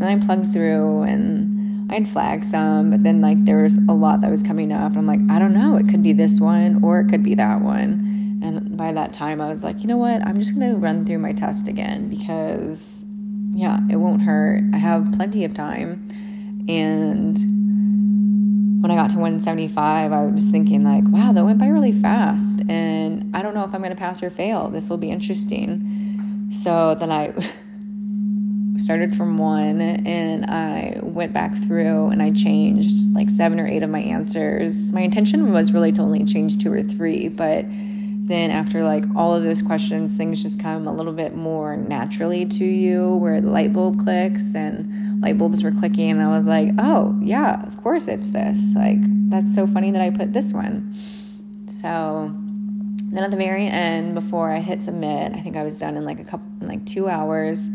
And 0.00 0.04
I 0.04 0.24
plugged 0.24 0.52
through 0.52 1.02
and 1.02 1.92
I'd 1.92 2.08
flag 2.08 2.44
some, 2.44 2.90
but 2.90 3.02
then, 3.02 3.20
like, 3.20 3.44
there 3.44 3.64
was 3.64 3.76
a 3.88 3.92
lot 3.92 4.20
that 4.20 4.30
was 4.30 4.42
coming 4.42 4.72
up. 4.72 4.92
And 4.92 4.98
I'm 4.98 5.06
like, 5.06 5.20
I 5.28 5.40
don't 5.40 5.52
know, 5.52 5.76
it 5.76 5.88
could 5.88 6.02
be 6.02 6.12
this 6.12 6.40
one 6.40 6.82
or 6.84 7.00
it 7.00 7.08
could 7.08 7.24
be 7.24 7.34
that 7.34 7.60
one. 7.60 8.19
And 8.42 8.76
by 8.76 8.92
that 8.92 9.12
time, 9.12 9.40
I 9.40 9.48
was 9.48 9.62
like, 9.62 9.80
you 9.80 9.86
know 9.86 9.96
what, 9.96 10.22
I'm 10.26 10.36
just 10.36 10.54
going 10.54 10.72
to 10.72 10.78
run 10.78 11.04
through 11.04 11.18
my 11.18 11.32
test 11.32 11.68
again 11.68 12.08
because, 12.08 13.04
yeah, 13.52 13.80
it 13.90 13.96
won't 13.96 14.22
hurt. 14.22 14.62
I 14.72 14.78
have 14.78 15.12
plenty 15.12 15.44
of 15.44 15.52
time. 15.52 16.08
And 16.68 17.38
when 18.82 18.90
I 18.90 18.94
got 18.94 19.10
to 19.10 19.18
175, 19.18 20.12
I 20.12 20.26
was 20.26 20.48
thinking, 20.48 20.84
like, 20.84 21.04
wow, 21.06 21.32
that 21.32 21.44
went 21.44 21.58
by 21.58 21.66
really 21.66 21.92
fast. 21.92 22.62
And 22.68 23.36
I 23.36 23.42
don't 23.42 23.54
know 23.54 23.64
if 23.64 23.74
I'm 23.74 23.80
going 23.80 23.94
to 23.94 23.96
pass 23.96 24.22
or 24.22 24.30
fail. 24.30 24.70
This 24.70 24.88
will 24.88 24.96
be 24.96 25.10
interesting. 25.10 26.48
So 26.52 26.94
then 26.94 27.12
I 27.12 27.32
started 28.78 29.14
from 29.14 29.36
one 29.36 29.80
and 29.80 30.46
I 30.46 30.98
went 31.02 31.34
back 31.34 31.54
through 31.54 32.08
and 32.08 32.22
I 32.22 32.30
changed 32.30 33.12
like 33.12 33.28
seven 33.28 33.60
or 33.60 33.66
eight 33.66 33.82
of 33.82 33.90
my 33.90 34.00
answers. 34.00 34.90
My 34.92 35.02
intention 35.02 35.52
was 35.52 35.72
really 35.72 35.92
to 35.92 36.00
only 36.00 36.24
change 36.24 36.58
two 36.58 36.72
or 36.72 36.82
three, 36.82 37.28
but 37.28 37.66
then 38.30 38.50
after 38.50 38.84
like 38.84 39.04
all 39.16 39.34
of 39.34 39.42
those 39.42 39.62
questions 39.62 40.16
things 40.16 40.42
just 40.42 40.60
come 40.60 40.86
a 40.86 40.92
little 40.92 41.12
bit 41.12 41.34
more 41.34 41.76
naturally 41.76 42.46
to 42.46 42.64
you 42.64 43.16
where 43.16 43.40
the 43.40 43.50
light 43.50 43.72
bulb 43.72 43.98
clicks 43.98 44.54
and 44.54 45.20
light 45.20 45.36
bulbs 45.36 45.62
were 45.62 45.72
clicking 45.72 46.10
and 46.10 46.22
i 46.22 46.28
was 46.28 46.46
like 46.46 46.70
oh 46.78 47.18
yeah 47.20 47.66
of 47.66 47.76
course 47.82 48.08
it's 48.08 48.30
this. 48.30 48.72
Like 48.74 48.98
that's 49.30 49.54
so 49.54 49.66
funny 49.66 49.90
that 49.90 50.02
i 50.02 50.10
put 50.10 50.32
this 50.32 50.52
one. 50.52 50.94
So 51.66 52.32
then 53.12 53.24
at 53.24 53.30
the 53.30 53.36
very 53.36 53.66
end 53.66 54.14
before 54.14 54.50
i 54.50 54.60
hit 54.60 54.82
submit 54.82 55.32
i 55.32 55.40
think 55.40 55.56
i 55.56 55.64
was 55.64 55.78
done 55.78 55.96
in 55.96 56.04
like 56.04 56.20
a 56.20 56.24
couple 56.24 56.46
in 56.60 56.68
like 56.68 56.84
two 56.86 57.08
hours 57.08 57.68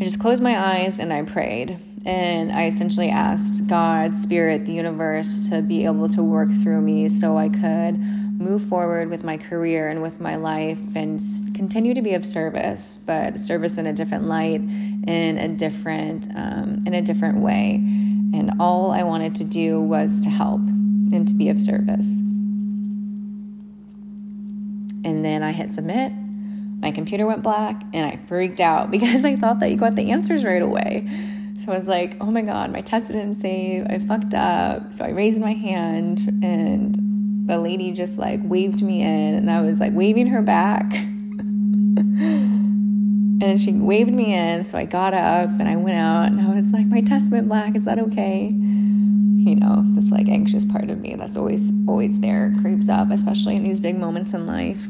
i 0.00 0.04
just 0.04 0.20
closed 0.20 0.42
my 0.42 0.76
eyes 0.76 0.98
and 0.98 1.12
i 1.12 1.22
prayed. 1.22 1.78
And 2.04 2.52
i 2.52 2.66
essentially 2.66 3.10
asked 3.10 3.66
god 3.66 4.14
spirit 4.14 4.66
the 4.66 4.72
universe 4.72 5.48
to 5.48 5.62
be 5.62 5.84
able 5.84 6.08
to 6.10 6.22
work 6.22 6.48
through 6.62 6.80
me 6.80 7.08
so 7.08 7.36
i 7.36 7.48
could 7.48 8.31
move 8.42 8.62
forward 8.62 9.08
with 9.08 9.24
my 9.24 9.36
career 9.36 9.88
and 9.88 10.02
with 10.02 10.20
my 10.20 10.36
life 10.36 10.80
and 10.94 11.20
continue 11.54 11.94
to 11.94 12.02
be 12.02 12.14
of 12.14 12.24
service, 12.24 12.98
but 13.06 13.38
service 13.38 13.78
in 13.78 13.86
a 13.86 13.92
different 13.92 14.26
light, 14.26 14.60
in 14.60 15.38
a 15.38 15.48
different 15.48 16.28
um, 16.34 16.82
in 16.86 16.94
a 16.94 17.02
different 17.02 17.38
way. 17.38 17.74
And 18.34 18.52
all 18.58 18.90
I 18.90 19.02
wanted 19.02 19.34
to 19.36 19.44
do 19.44 19.80
was 19.80 20.20
to 20.20 20.30
help 20.30 20.60
and 20.60 21.26
to 21.28 21.34
be 21.34 21.48
of 21.48 21.60
service. 21.60 22.18
And 25.04 25.24
then 25.24 25.42
I 25.42 25.52
hit 25.52 25.74
submit. 25.74 26.12
My 26.80 26.90
computer 26.90 27.26
went 27.26 27.42
black 27.42 27.82
and 27.92 28.06
I 28.06 28.18
freaked 28.26 28.60
out 28.60 28.90
because 28.96 29.24
I 29.24 29.36
thought 29.36 29.60
that 29.60 29.70
you 29.70 29.76
got 29.76 29.94
the 29.94 30.10
answers 30.10 30.44
right 30.44 30.62
away. 30.62 31.08
So 31.58 31.70
I 31.70 31.76
was 31.76 31.86
like, 31.86 32.16
oh 32.20 32.30
my 32.30 32.42
God, 32.42 32.72
my 32.72 32.80
test 32.80 33.12
didn't 33.12 33.34
save. 33.34 33.86
I 33.88 33.98
fucked 33.98 34.34
up. 34.34 34.92
So 34.92 35.04
I 35.04 35.10
raised 35.10 35.40
my 35.40 35.52
hand 35.52 36.40
and 36.42 37.11
the 37.46 37.58
lady 37.58 37.92
just 37.92 38.18
like 38.18 38.40
waved 38.42 38.82
me 38.82 39.02
in 39.02 39.34
and 39.34 39.50
I 39.50 39.62
was 39.62 39.80
like 39.80 39.94
waving 39.94 40.28
her 40.28 40.42
back. 40.42 40.92
and 40.94 41.10
she 43.60 43.72
waved 43.72 44.12
me 44.12 44.34
in, 44.34 44.64
so 44.64 44.78
I 44.78 44.84
got 44.84 45.14
up 45.14 45.50
and 45.50 45.68
I 45.68 45.76
went 45.76 45.98
out 45.98 46.26
and 46.26 46.40
I 46.40 46.54
was 46.54 46.66
like, 46.66 46.86
My 46.86 47.00
test 47.00 47.30
went 47.30 47.48
black, 47.48 47.76
is 47.76 47.84
that 47.84 47.98
okay? 47.98 48.54
you 49.44 49.56
know, 49.56 49.82
this 49.88 50.10
like 50.10 50.28
anxious 50.28 50.64
part 50.64 50.88
of 50.88 51.00
me 51.00 51.16
that's 51.16 51.36
always, 51.36 51.72
always 51.88 52.20
there 52.20 52.54
creeps 52.60 52.88
up, 52.88 53.10
especially 53.10 53.56
in 53.56 53.64
these 53.64 53.80
big 53.80 53.98
moments 53.98 54.34
in 54.34 54.46
life. 54.46 54.86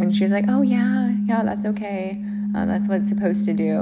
And 0.00 0.14
she's 0.14 0.30
like, 0.30 0.44
oh, 0.48 0.62
yeah, 0.62 1.12
yeah, 1.24 1.42
that's 1.42 1.66
okay. 1.66 2.22
Uh, 2.54 2.66
that's 2.66 2.88
what 2.88 2.98
it's 2.98 3.08
supposed 3.08 3.44
to 3.46 3.54
do. 3.54 3.80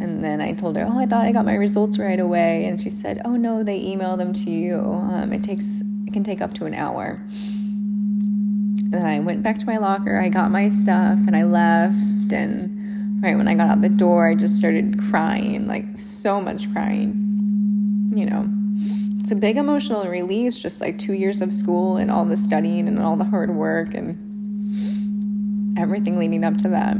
And 0.00 0.24
then 0.24 0.40
I 0.40 0.52
told 0.52 0.76
her, 0.76 0.86
oh, 0.88 0.98
I 0.98 1.06
thought 1.06 1.24
I 1.24 1.32
got 1.32 1.44
my 1.44 1.54
results 1.54 1.98
right 1.98 2.18
away. 2.18 2.64
And 2.64 2.80
she 2.80 2.88
said, 2.88 3.20
oh, 3.24 3.36
no, 3.36 3.62
they 3.62 3.78
email 3.78 4.16
them 4.16 4.32
to 4.32 4.50
you. 4.50 4.80
Um, 4.80 5.32
it 5.32 5.44
takes, 5.44 5.82
it 6.06 6.12
can 6.12 6.24
take 6.24 6.40
up 6.40 6.54
to 6.54 6.66
an 6.66 6.74
hour. 6.74 7.20
And 7.30 8.92
then 8.92 9.06
I 9.06 9.20
went 9.20 9.42
back 9.42 9.58
to 9.58 9.66
my 9.66 9.78
locker, 9.78 10.18
I 10.18 10.28
got 10.28 10.50
my 10.50 10.70
stuff, 10.70 11.18
and 11.26 11.34
I 11.34 11.44
left. 11.44 12.32
And 12.32 13.22
right 13.22 13.36
when 13.36 13.48
I 13.48 13.54
got 13.54 13.68
out 13.68 13.80
the 13.80 13.88
door, 13.88 14.28
I 14.28 14.34
just 14.34 14.56
started 14.56 14.98
crying, 14.98 15.66
like 15.66 15.96
so 15.96 16.40
much 16.40 16.72
crying. 16.72 17.20
You 18.14 18.26
know, 18.26 18.48
it's 19.20 19.32
a 19.32 19.34
big 19.34 19.56
emotional 19.56 20.04
release, 20.04 20.58
just 20.58 20.80
like 20.80 20.98
two 20.98 21.14
years 21.14 21.40
of 21.42 21.52
school 21.52 21.96
and 21.96 22.10
all 22.10 22.24
the 22.24 22.36
studying 22.36 22.86
and 22.86 23.00
all 23.00 23.16
the 23.16 23.24
hard 23.24 23.54
work 23.54 23.94
and 23.94 24.18
everything 25.78 26.18
leading 26.18 26.44
up 26.44 26.56
to 26.58 26.68
that. 26.68 26.96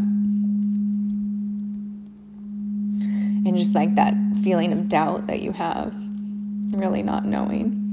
And 3.46 3.56
just 3.56 3.74
like 3.74 3.94
that 3.96 4.14
feeling 4.42 4.72
of 4.72 4.88
doubt 4.88 5.26
that 5.26 5.42
you 5.42 5.52
have, 5.52 5.94
really 6.72 7.02
not 7.02 7.26
knowing. 7.26 7.83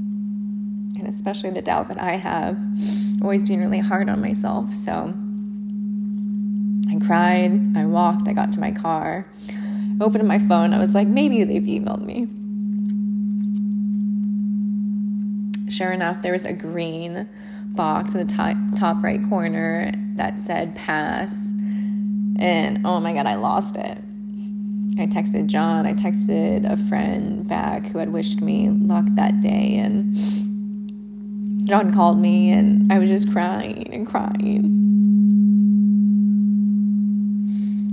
And 0.98 1.08
especially 1.08 1.50
the 1.50 1.62
doubt 1.62 1.88
that 1.88 2.00
I 2.00 2.12
have, 2.12 2.58
always 3.22 3.46
being 3.46 3.60
really 3.60 3.80
hard 3.80 4.08
on 4.08 4.20
myself. 4.20 4.74
So 4.74 5.14
I 6.90 6.98
cried, 7.04 7.76
I 7.76 7.86
walked, 7.86 8.28
I 8.28 8.32
got 8.32 8.52
to 8.52 8.60
my 8.60 8.70
car, 8.70 9.26
opened 10.00 10.26
my 10.28 10.38
phone. 10.38 10.72
I 10.72 10.78
was 10.78 10.94
like, 10.94 11.08
maybe 11.08 11.44
they've 11.44 11.62
emailed 11.62 12.02
me. 12.02 12.28
Sure 15.70 15.92
enough, 15.92 16.20
there 16.22 16.32
was 16.32 16.44
a 16.44 16.52
green 16.52 17.28
box 17.74 18.12
in 18.12 18.26
the 18.26 18.32
top, 18.32 18.56
top 18.76 19.02
right 19.02 19.20
corner 19.28 19.90
that 20.16 20.38
said 20.38 20.76
pass. 20.76 21.50
And 22.38 22.84
oh 22.84 23.00
my 23.00 23.14
God, 23.14 23.26
I 23.26 23.36
lost 23.36 23.76
it. 23.76 23.98
I 24.98 25.06
texted 25.06 25.46
John, 25.46 25.86
I 25.86 25.94
texted 25.94 26.70
a 26.70 26.76
friend 26.76 27.48
back 27.48 27.86
who 27.86 27.98
had 27.98 28.12
wished 28.12 28.42
me 28.42 28.68
luck 28.68 29.06
that 29.14 29.40
day. 29.40 29.76
And 29.76 30.14
John 31.64 31.92
called 31.92 32.18
me, 32.18 32.50
and 32.50 32.92
I 32.92 32.98
was 32.98 33.08
just 33.08 33.32
crying 33.32 33.92
and 33.92 34.06
crying. 34.06 34.80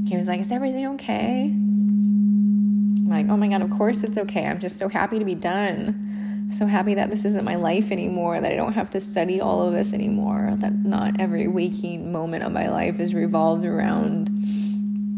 He 0.07 0.15
was 0.15 0.27
like, 0.27 0.39
Is 0.39 0.51
everything 0.51 0.87
okay? 0.87 1.45
I'm 1.45 3.09
like, 3.09 3.27
Oh 3.29 3.37
my 3.37 3.47
God, 3.47 3.61
of 3.61 3.69
course 3.69 4.03
it's 4.03 4.17
okay. 4.17 4.45
I'm 4.45 4.59
just 4.59 4.77
so 4.77 4.89
happy 4.89 5.19
to 5.19 5.25
be 5.25 5.35
done 5.35 6.07
so 6.51 6.65
happy 6.65 6.95
that 6.95 7.09
this 7.09 7.25
isn't 7.25 7.45
my 7.45 7.55
life 7.55 7.91
anymore, 7.91 8.41
that 8.41 8.51
I 8.51 8.55
don't 8.55 8.73
have 8.73 8.89
to 8.91 8.99
study 8.99 9.39
all 9.39 9.61
of 9.61 9.73
this 9.73 9.93
anymore, 9.93 10.53
that 10.57 10.73
not 10.73 11.19
every 11.19 11.47
waking 11.47 12.11
moment 12.11 12.43
of 12.43 12.51
my 12.51 12.69
life 12.69 12.99
is 12.99 13.13
revolved 13.13 13.65
around 13.65 14.29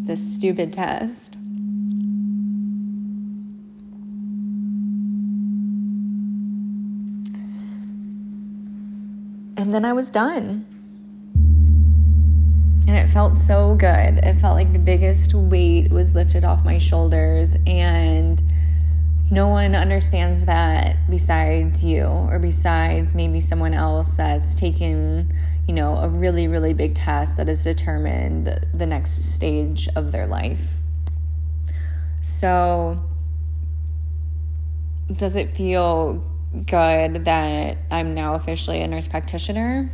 this 0.05 0.35
stupid 0.35 0.73
test. 0.73 1.37
And 9.61 9.75
then 9.75 9.85
I 9.85 9.93
was 9.93 10.09
done. 10.09 10.65
And 12.87 12.97
it 12.97 13.07
felt 13.09 13.37
so 13.37 13.75
good. 13.75 14.17
It 14.17 14.33
felt 14.37 14.55
like 14.55 14.73
the 14.73 14.79
biggest 14.79 15.35
weight 15.35 15.91
was 15.91 16.15
lifted 16.15 16.43
off 16.43 16.65
my 16.65 16.79
shoulders. 16.79 17.55
And 17.67 18.41
no 19.29 19.49
one 19.49 19.75
understands 19.75 20.45
that 20.45 20.95
besides 21.11 21.83
you 21.83 22.05
or 22.05 22.39
besides 22.39 23.13
maybe 23.13 23.39
someone 23.39 23.75
else 23.75 24.13
that's 24.13 24.55
taken 24.55 25.31
you 25.67 25.73
know 25.75 25.95
a 25.97 26.09
really 26.09 26.49
really 26.49 26.73
big 26.73 26.93
test 26.93 27.37
that 27.37 27.47
has 27.47 27.63
determined 27.63 28.67
the 28.73 28.85
next 28.85 29.33
stage 29.35 29.87
of 29.95 30.11
their 30.11 30.27
life 30.27 30.79
so 32.21 33.01
does 35.13 35.37
it 35.37 35.55
feel 35.55 36.21
good 36.65 37.25
that 37.25 37.77
i'm 37.89 38.13
now 38.13 38.35
officially 38.35 38.81
a 38.81 38.87
nurse 38.87 39.07
practitioner 39.07 39.89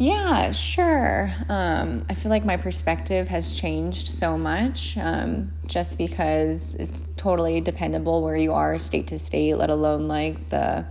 yeah, 0.00 0.52
sure. 0.52 1.28
Um, 1.48 2.06
I 2.08 2.14
feel 2.14 2.30
like 2.30 2.44
my 2.44 2.56
perspective 2.56 3.26
has 3.28 3.58
changed 3.58 4.06
so 4.06 4.38
much 4.38 4.96
um, 4.96 5.52
just 5.66 5.98
because 5.98 6.76
it's 6.76 7.04
totally 7.16 7.60
dependable 7.60 8.22
where 8.22 8.36
you 8.36 8.52
are, 8.52 8.78
state 8.78 9.08
to 9.08 9.18
state, 9.18 9.54
let 9.56 9.70
alone 9.70 10.06
like 10.06 10.50
the 10.50 10.86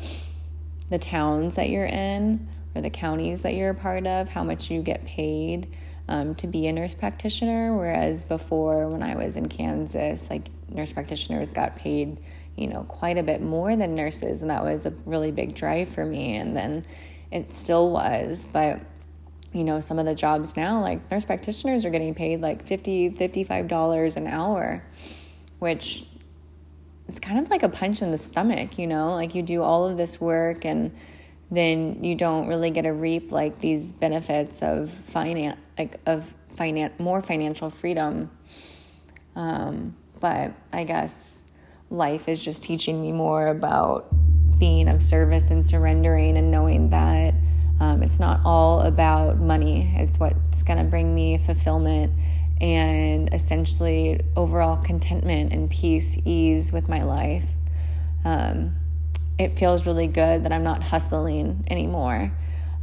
the 0.89 0.99
towns 0.99 1.55
that 1.55 1.69
you're 1.69 1.85
in 1.85 2.47
or 2.75 2.81
the 2.81 2.89
counties 2.89 3.43
that 3.43 3.53
you're 3.53 3.69
a 3.69 3.75
part 3.75 4.05
of, 4.05 4.27
how 4.27 4.43
much 4.43 4.69
you 4.69 4.81
get 4.81 5.05
paid 5.05 5.73
um, 6.09 6.35
to 6.35 6.47
be 6.47 6.67
a 6.67 6.73
nurse 6.73 6.93
practitioner. 6.93 7.77
Whereas 7.77 8.21
before, 8.23 8.89
when 8.89 9.03
I 9.03 9.15
was 9.15 9.37
in 9.37 9.47
Kansas, 9.47 10.29
like 10.29 10.49
nurse 10.67 10.91
practitioners 10.91 11.51
got 11.51 11.77
paid, 11.77 12.17
you 12.57 12.67
know, 12.67 12.83
quite 12.83 13.17
a 13.17 13.23
bit 13.23 13.41
more 13.41 13.75
than 13.75 13.95
nurses, 13.95 14.41
and 14.41 14.49
that 14.49 14.63
was 14.63 14.85
a 14.85 14.91
really 15.05 15.31
big 15.31 15.55
drive 15.55 15.89
for 15.89 16.03
me. 16.03 16.35
And 16.35 16.57
then 16.57 16.85
it 17.31 17.55
still 17.55 17.89
was, 17.91 18.45
but 18.51 18.81
you 19.53 19.63
know 19.63 19.79
some 19.79 19.97
of 19.97 20.05
the 20.05 20.13
jobs 20.13 20.55
now 20.55 20.81
like 20.81 21.09
nurse 21.09 21.25
practitioners 21.25 21.85
are 21.85 21.89
getting 21.89 22.13
paid 22.13 22.41
like 22.41 22.65
50 22.67 23.11
55 23.11 23.67
dollars 23.67 24.17
an 24.17 24.27
hour 24.27 24.83
which 25.59 26.05
it's 27.07 27.19
kind 27.19 27.39
of 27.39 27.49
like 27.49 27.63
a 27.63 27.69
punch 27.69 28.01
in 28.01 28.11
the 28.11 28.17
stomach 28.17 28.77
you 28.77 28.87
know 28.87 29.13
like 29.13 29.33
you 29.33 29.41
do 29.41 29.61
all 29.61 29.87
of 29.87 29.97
this 29.97 30.19
work 30.19 30.65
and 30.65 30.95
then 31.49 32.03
you 32.03 32.13
don't 32.13 32.47
really 32.47 32.69
get 32.69 32.81
to 32.81 32.91
reap 32.91 33.31
like 33.31 33.59
these 33.59 33.91
benefits 33.91 34.61
of 34.61 34.89
finance 34.89 35.59
like 35.77 35.99
of 36.05 36.33
finance 36.55 36.99
more 36.99 37.21
financial 37.21 37.69
freedom 37.69 38.29
um, 39.35 39.95
but 40.19 40.51
i 40.73 40.83
guess 40.83 41.43
life 41.89 42.27
is 42.27 42.43
just 42.43 42.63
teaching 42.63 43.01
me 43.01 43.11
more 43.11 43.47
about 43.47 44.07
being 44.59 44.87
of 44.87 45.01
service 45.03 45.49
and 45.49 45.65
surrendering 45.65 46.37
and 46.37 46.51
knowing 46.51 46.89
that 46.89 47.33
um, 47.79 48.01
it's 48.01 48.19
not 48.19 48.41
all 48.43 48.81
about 48.81 49.37
money, 49.37 49.93
it's 49.97 50.19
what's 50.19 50.63
going 50.63 50.79
to 50.79 50.83
bring 50.83 51.13
me 51.13 51.37
fulfillment 51.37 52.11
and 52.59 53.31
essentially 53.33 54.19
overall 54.35 54.77
contentment 54.77 55.53
and 55.53 55.69
peace, 55.69 56.17
ease 56.25 56.73
with 56.73 56.89
my 56.89 57.03
life. 57.03 57.45
Um, 58.25 58.75
it 59.37 59.59
feels 59.59 59.85
really 59.85 60.07
good 60.07 60.43
that 60.43 60.51
I'm 60.51 60.63
not 60.63 60.81
hustling 60.81 61.63
anymore. 61.69 62.31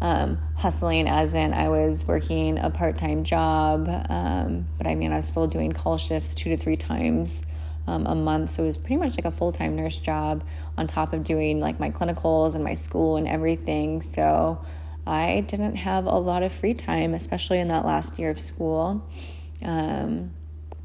Um, 0.01 0.39
hustling 0.57 1.09
as 1.09 1.35
in 1.35 1.53
I 1.53 1.71
was 1.71 2.07
working 2.07 2.59
a 2.59 2.71
part 2.71 2.97
time 2.97 3.25
job, 3.25 3.89
um, 4.09 4.67
but 4.79 4.87
I 4.87 4.95
mean, 4.95 5.13
I 5.13 5.17
was 5.17 5.29
still 5.29 5.49
doing 5.49 5.73
call 5.73 5.99
shifts 5.99 6.35
two 6.35 6.51
to 6.51 6.57
three 6.57 6.77
times 6.77 7.43
um, 7.87 8.07
a 8.07 8.15
month. 8.15 8.51
So 8.51 8.63
it 8.63 8.67
was 8.67 8.77
pretty 8.77 8.97
much 8.97 9.17
like 9.17 9.25
a 9.25 9.31
full 9.31 9.53
time 9.53 9.77
nurse 9.77 9.99
job 9.99 10.45
on 10.77 10.87
top 10.87 11.13
of 11.13 11.25
doing 11.25 11.61
like 11.61 11.79
my 11.79 11.91
clinicals 11.91 12.55
and 12.55 12.65
my 12.65 12.75
school 12.75 13.17
and 13.17 13.29
everything. 13.29 14.03
So 14.03 14.65
I 15.07 15.45
didn't 15.47 15.77
have 15.77 16.07
a 16.07 16.19
lot 16.19 16.43
of 16.43 16.53
free 16.53 16.75
time, 16.75 17.15
especially 17.15 17.61
in 17.61 17.69
that 17.69 17.85
last 17.85 18.19
year 18.19 18.31
of 18.31 18.41
school, 18.41 19.07
um, 19.63 20.33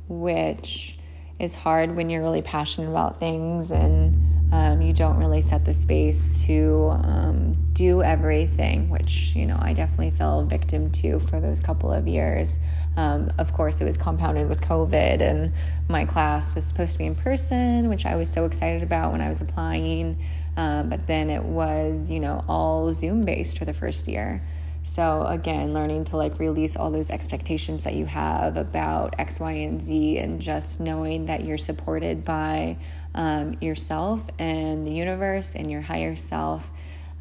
which 0.08 0.98
is 1.40 1.56
hard 1.56 1.96
when 1.96 2.10
you're 2.10 2.22
really 2.22 2.42
passionate 2.42 2.90
about 2.90 3.20
things 3.20 3.72
and 3.72 4.29
um, 4.52 4.82
you 4.82 4.94
don't 4.94 5.18
really 5.18 5.42
set 5.42 5.64
the 5.66 5.74
space 5.74 6.46
to 6.46 6.90
um, 7.04 7.54
do 7.74 8.02
everything, 8.02 8.90
which, 8.90 9.36
you 9.36 9.46
know, 9.46 9.58
I 9.62 9.74
definitely 9.74 10.12
fell 10.12 10.44
victim 10.44 10.92
to 10.92 11.20
for 11.20 11.40
those 11.40 11.60
couple 11.60 11.92
of 11.92 12.08
years. 12.08 12.58
Um, 12.98 13.32
of 13.38 13.54
course, 13.54 13.80
it 13.80 13.86
was 13.86 13.98
compounded 13.98 14.50
with 14.50 14.62
COVID, 14.62 15.22
and 15.22 15.54
my 15.88 16.06
class 16.06 16.56
was 16.56 16.66
supposed 16.66 16.94
to 16.94 16.98
be 16.98 17.06
in 17.06 17.16
person, 17.16 17.90
which 17.90 18.06
I 18.06 18.16
was 18.16 18.30
so 18.30 18.46
excited 18.46 18.82
about 18.82 19.12
when 19.12 19.22
I 19.22 19.30
was 19.30 19.42
applying. 19.42 20.18
Um, 20.58 20.90
but 20.90 21.06
then 21.06 21.30
it 21.30 21.44
was, 21.44 22.10
you 22.10 22.20
know, 22.20 22.44
all 22.48 22.92
Zoom 22.94 23.24
based 23.24 23.58
for 23.58 23.66
the 23.66 23.74
first 23.74 24.08
year. 24.08 24.42
So 24.84 25.24
again, 25.28 25.74
learning 25.74 26.06
to 26.06 26.18
like 26.18 26.40
release 26.40 26.76
all 26.76 26.92
those 26.92 27.10
expectations 27.10 27.84
that 27.84 27.94
you 27.94 28.06
have 28.06 28.58
about 28.58 29.16
X, 29.20 29.40
Y, 29.40 29.52
and 29.52 29.82
Z, 29.82 30.18
and 30.18 30.42
just 30.42 30.80
knowing 30.80 31.26
that 31.26 31.44
you're 31.44 31.58
supported 31.58 32.24
by 32.24 32.78
um, 33.14 33.58
yourself 33.62 34.22
and 34.40 34.84
the 34.86 34.92
universe 34.92 35.56
and 35.56 35.70
your 35.70 35.82
higher 35.82 36.16
self. 36.16 36.72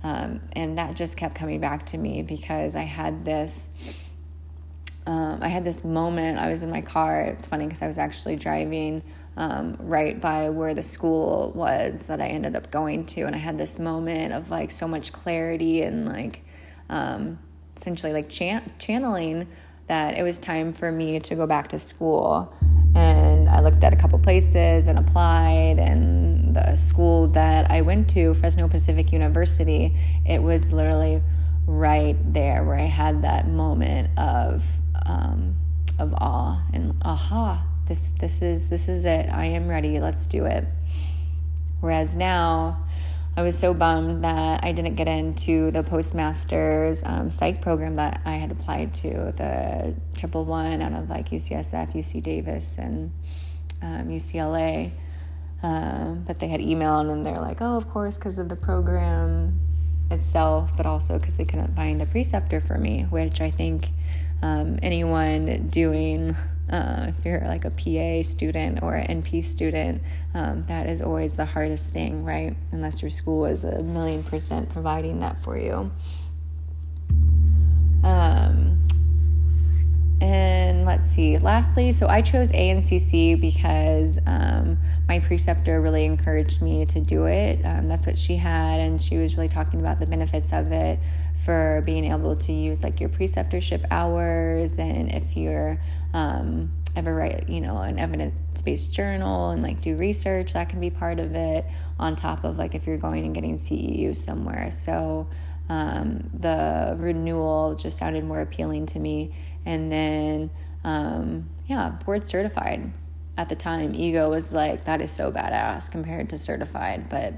Um, 0.02 0.40
and 0.52 0.78
that 0.78 0.94
just 0.94 1.16
kept 1.16 1.34
coming 1.34 1.60
back 1.60 1.86
to 1.86 1.98
me 1.98 2.22
because 2.22 2.76
I 2.76 2.82
had 2.82 3.24
this. 3.24 3.68
Um, 5.06 5.38
I 5.42 5.48
had 5.48 5.64
this 5.64 5.84
moment. 5.84 6.38
I 6.38 6.50
was 6.50 6.62
in 6.62 6.70
my 6.70 6.82
car. 6.82 7.22
It's 7.22 7.46
funny 7.46 7.64
because 7.64 7.80
I 7.80 7.86
was 7.86 7.96
actually 7.96 8.36
driving 8.36 9.02
um, 9.38 9.76
right 9.80 10.20
by 10.20 10.50
where 10.50 10.74
the 10.74 10.82
school 10.82 11.50
was 11.54 12.06
that 12.06 12.20
I 12.20 12.26
ended 12.26 12.54
up 12.56 12.70
going 12.70 13.06
to. 13.06 13.22
And 13.22 13.34
I 13.34 13.38
had 13.38 13.56
this 13.56 13.78
moment 13.78 14.34
of 14.34 14.50
like 14.50 14.70
so 14.70 14.86
much 14.86 15.12
clarity 15.12 15.80
and 15.82 16.06
like 16.06 16.44
um, 16.90 17.38
essentially 17.78 18.12
like 18.12 18.28
chan- 18.28 18.66
channeling 18.78 19.46
that 19.86 20.18
it 20.18 20.22
was 20.22 20.38
time 20.38 20.72
for 20.72 20.92
me 20.92 21.18
to 21.18 21.34
go 21.34 21.46
back 21.46 21.68
to 21.68 21.78
school. 21.78 22.52
And 22.94 23.48
I 23.48 23.60
looked 23.60 23.84
at 23.84 23.92
a 23.92 23.96
couple 23.96 24.18
places 24.18 24.86
and 24.86 24.98
applied, 24.98 25.78
and 25.78 26.54
the 26.54 26.74
school 26.76 27.28
that 27.28 27.70
I 27.70 27.80
went 27.82 28.10
to, 28.10 28.34
Fresno 28.34 28.68
Pacific 28.68 29.12
University, 29.12 29.94
it 30.26 30.42
was 30.42 30.72
literally 30.72 31.22
right 31.66 32.16
there 32.32 32.64
where 32.64 32.76
I 32.76 32.86
had 32.86 33.22
that 33.22 33.46
moment 33.48 34.10
of 34.18 34.64
um, 35.06 35.56
of 35.98 36.14
awe 36.14 36.62
and 36.72 36.94
aha, 37.02 37.64
this 37.86 38.10
this 38.20 38.42
is 38.42 38.68
this 38.68 38.88
is 38.88 39.04
it. 39.04 39.28
I 39.30 39.46
am 39.46 39.68
ready. 39.68 40.00
Let's 40.00 40.26
do 40.26 40.44
it. 40.44 40.64
Whereas 41.80 42.16
now, 42.16 42.84
I 43.38 43.42
was 43.42 43.56
so 43.56 43.72
bummed 43.72 44.24
that 44.24 44.64
I 44.64 44.72
didn't 44.72 44.96
get 44.96 45.06
into 45.06 45.70
the 45.70 45.84
postmaster's 45.84 47.04
um, 47.06 47.30
psych 47.30 47.60
program 47.60 47.94
that 47.94 48.20
I 48.24 48.32
had 48.32 48.50
applied 48.50 48.92
to, 48.94 49.32
the 49.36 49.94
triple 50.16 50.44
one 50.44 50.82
out 50.82 50.92
of 50.92 51.08
like 51.08 51.28
UCSF, 51.28 51.94
UC 51.94 52.20
Davis, 52.20 52.74
and 52.78 53.12
um, 53.80 54.08
UCLA. 54.08 54.90
Um, 55.62 56.24
but 56.26 56.40
they 56.40 56.48
had 56.48 56.60
emailed 56.60 57.12
and 57.12 57.24
they're 57.24 57.40
like, 57.40 57.62
oh, 57.62 57.76
of 57.76 57.88
course, 57.88 58.18
because 58.18 58.38
of 58.38 58.48
the 58.48 58.56
program 58.56 59.60
itself, 60.10 60.76
but 60.76 60.84
also 60.84 61.16
because 61.16 61.36
they 61.36 61.44
couldn't 61.44 61.76
find 61.76 62.02
a 62.02 62.06
preceptor 62.06 62.60
for 62.60 62.76
me, 62.76 63.02
which 63.08 63.40
I 63.40 63.52
think 63.52 63.90
um, 64.42 64.80
anyone 64.82 65.68
doing 65.68 66.34
uh, 66.70 67.06
if 67.08 67.24
you're 67.24 67.40
like 67.40 67.64
a 67.64 67.70
PA 67.70 68.26
student 68.26 68.82
or 68.82 68.94
an 68.94 69.22
NP 69.22 69.42
student, 69.44 70.02
um, 70.34 70.62
that 70.64 70.86
is 70.86 71.00
always 71.02 71.32
the 71.32 71.44
hardest 71.44 71.88
thing, 71.88 72.24
right? 72.24 72.54
Unless 72.72 73.02
your 73.02 73.10
school 73.10 73.46
is 73.46 73.64
a 73.64 73.82
million 73.82 74.22
percent 74.22 74.68
providing 74.68 75.20
that 75.20 75.42
for 75.42 75.58
you. 75.58 75.90
Um, 78.04 78.86
and 80.20 80.47
let's 80.98 81.10
see, 81.10 81.38
lastly, 81.38 81.92
so 81.92 82.08
I 82.08 82.22
chose 82.22 82.50
ANCC 82.50 83.40
because 83.40 84.18
um, 84.26 84.78
my 85.06 85.20
preceptor 85.20 85.80
really 85.80 86.04
encouraged 86.04 86.60
me 86.60 86.84
to 86.86 87.00
do 87.00 87.26
it. 87.26 87.64
Um, 87.64 87.86
that's 87.86 88.04
what 88.04 88.18
she 88.18 88.34
had, 88.34 88.80
and 88.80 89.00
she 89.00 89.16
was 89.16 89.36
really 89.36 89.48
talking 89.48 89.78
about 89.78 90.00
the 90.00 90.06
benefits 90.06 90.52
of 90.52 90.72
it 90.72 90.98
for 91.44 91.84
being 91.86 92.06
able 92.06 92.34
to 92.34 92.52
use 92.52 92.82
like 92.82 93.00
your 93.00 93.08
preceptorship 93.08 93.86
hours 93.92 94.78
and 94.78 95.12
if 95.12 95.36
you're 95.36 95.80
um, 96.14 96.72
ever 96.96 97.14
write 97.14 97.48
you 97.48 97.60
know 97.60 97.78
an 97.78 97.96
evidence-based 97.96 98.92
journal 98.92 99.50
and 99.50 99.62
like 99.62 99.80
do 99.80 99.96
research 99.96 100.52
that 100.54 100.68
can 100.68 100.80
be 100.80 100.90
part 100.90 101.20
of 101.20 101.36
it 101.36 101.64
on 102.00 102.16
top 102.16 102.42
of 102.42 102.58
like 102.58 102.74
if 102.74 102.88
you're 102.88 102.98
going 102.98 103.24
and 103.24 103.36
getting 103.36 103.56
ceu 103.56 104.14
somewhere 104.16 104.68
so 104.72 105.28
um, 105.68 106.28
the 106.34 106.96
renewal 106.98 107.76
just 107.76 107.96
sounded 107.98 108.24
more 108.24 108.40
appealing 108.40 108.84
to 108.84 108.98
me 108.98 109.32
and 109.64 109.92
then 109.92 110.50
um, 110.84 111.48
yeah 111.66 111.90
board 112.04 112.26
certified 112.26 112.90
at 113.36 113.48
the 113.48 113.56
time 113.56 113.94
ego 113.94 114.30
was 114.30 114.52
like 114.52 114.84
that 114.84 115.00
is 115.00 115.10
so 115.10 115.30
badass 115.30 115.90
compared 115.90 116.28
to 116.30 116.36
certified 116.36 117.08
but 117.08 117.34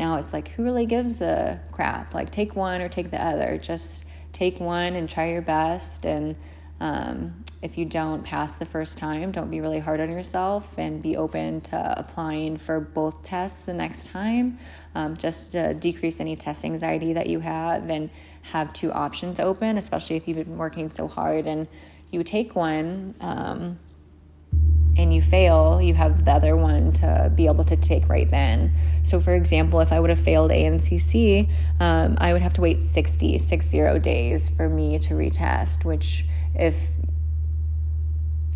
now 0.00 0.16
it's 0.16 0.32
like, 0.32 0.48
who 0.48 0.64
really 0.64 0.86
gives 0.86 1.20
a 1.20 1.60
crap? 1.72 2.14
Like, 2.14 2.30
take 2.30 2.56
one 2.56 2.80
or 2.80 2.88
take 2.88 3.10
the 3.10 3.22
other. 3.22 3.58
Just 3.58 4.06
take 4.32 4.58
one 4.58 4.96
and 4.96 5.06
try 5.06 5.30
your 5.30 5.42
best. 5.42 6.06
And 6.06 6.36
um, 6.80 7.44
if 7.60 7.76
you 7.76 7.84
don't 7.84 8.24
pass 8.24 8.54
the 8.54 8.64
first 8.64 8.96
time, 8.96 9.30
don't 9.30 9.50
be 9.50 9.60
really 9.60 9.78
hard 9.78 10.00
on 10.00 10.10
yourself 10.10 10.72
and 10.78 11.02
be 11.02 11.18
open 11.18 11.60
to 11.60 11.94
applying 11.98 12.56
for 12.56 12.80
both 12.80 13.22
tests 13.22 13.66
the 13.66 13.74
next 13.74 14.08
time, 14.08 14.58
um, 14.94 15.18
just 15.18 15.52
to 15.52 15.74
decrease 15.74 16.18
any 16.18 16.34
test 16.34 16.64
anxiety 16.64 17.12
that 17.12 17.28
you 17.28 17.40
have 17.40 17.90
and 17.90 18.08
have 18.40 18.72
two 18.72 18.90
options 18.90 19.38
open, 19.38 19.76
especially 19.76 20.16
if 20.16 20.26
you've 20.26 20.38
been 20.38 20.56
working 20.56 20.88
so 20.88 21.06
hard 21.06 21.46
and 21.46 21.68
you 22.10 22.22
take 22.22 22.54
one. 22.54 23.14
Um, 23.20 23.78
and 24.96 25.14
you 25.14 25.22
fail, 25.22 25.80
you 25.80 25.94
have 25.94 26.24
the 26.24 26.32
other 26.32 26.56
one 26.56 26.92
to 26.92 27.32
be 27.34 27.46
able 27.46 27.64
to 27.64 27.76
take 27.76 28.08
right 28.08 28.30
then. 28.30 28.72
So, 29.02 29.20
for 29.20 29.34
example, 29.34 29.80
if 29.80 29.92
I 29.92 30.00
would 30.00 30.10
have 30.10 30.20
failed 30.20 30.50
ANCC, 30.50 31.48
um, 31.78 32.16
I 32.20 32.32
would 32.32 32.42
have 32.42 32.52
to 32.54 32.60
wait 32.60 32.82
60, 32.82 33.38
60 33.38 33.98
days 34.00 34.48
for 34.48 34.68
me 34.68 34.98
to 34.98 35.14
retest, 35.14 35.84
which, 35.84 36.26
if 36.54 36.90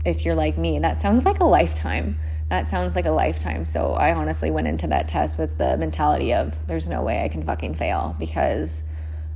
if 0.05 0.25
you're 0.27 0.35
like 0.35 0.59
me, 0.59 0.79
that 0.81 0.99
sounds 0.99 1.25
like 1.25 1.41
a 1.41 1.45
lifetime. 1.45 2.19
That 2.51 2.69
sounds 2.69 2.95
like 2.95 3.07
a 3.07 3.11
lifetime. 3.11 3.65
So 3.65 3.93
I 3.93 4.13
honestly 4.13 4.51
went 4.51 4.67
into 4.67 4.87
that 4.89 5.09
test 5.09 5.39
with 5.39 5.57
the 5.57 5.79
mentality 5.79 6.35
of 6.35 6.67
there's 6.67 6.89
no 6.89 7.03
way 7.03 7.23
I 7.23 7.29
can 7.29 7.43
fucking 7.43 7.77
fail 7.77 8.15
because 8.19 8.83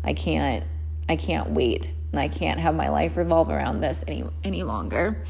I 0.05 0.13
can't 0.13 0.65
I 1.09 1.17
can't 1.17 1.51
wait 1.51 1.95
and 2.13 2.21
I 2.21 2.29
can't 2.29 2.61
have 2.61 2.75
my 2.75 2.89
life 2.89 3.17
revolve 3.17 3.51
around 3.51 3.81
this 3.81 4.05
any 4.07 4.25
any 4.45 4.63
longer. 4.63 5.23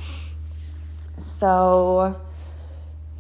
So, 1.17 2.17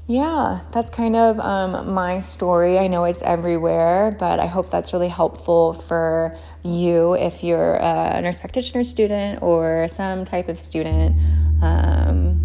yeah, 0.06 0.60
that's 0.72 0.90
kind 0.90 1.16
of 1.16 1.40
um, 1.40 1.92
my 1.92 2.20
story. 2.20 2.78
I 2.78 2.86
know 2.86 3.04
it's 3.04 3.22
everywhere, 3.22 4.16
but 4.18 4.38
I 4.38 4.46
hope 4.46 4.70
that's 4.70 4.92
really 4.92 5.08
helpful 5.08 5.72
for 5.72 6.36
you 6.62 7.14
if 7.14 7.42
you're 7.42 7.74
a 7.74 8.20
nurse 8.22 8.38
practitioner 8.38 8.84
student 8.84 9.42
or 9.42 9.88
some 9.88 10.24
type 10.24 10.48
of 10.48 10.60
student 10.60 11.16
um, 11.60 12.40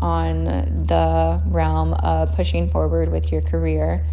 on 0.00 0.44
the 0.86 1.42
realm 1.46 1.92
of 1.94 2.34
pushing 2.34 2.70
forward 2.70 3.10
with 3.10 3.30
your 3.30 3.42
career. 3.42 4.04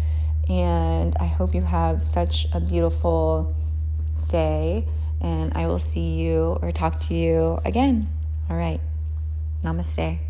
And 0.48 1.16
I 1.18 1.26
hope 1.26 1.54
you 1.54 1.62
have 1.62 2.02
such 2.02 2.46
a 2.52 2.60
beautiful 2.60 3.54
day, 4.28 4.86
and 5.20 5.52
I 5.54 5.66
will 5.66 5.78
see 5.78 6.14
you 6.14 6.58
or 6.62 6.72
talk 6.72 7.00
to 7.08 7.14
you 7.14 7.58
again. 7.64 8.08
All 8.48 8.56
right. 8.56 8.80
Namaste. 9.62 10.27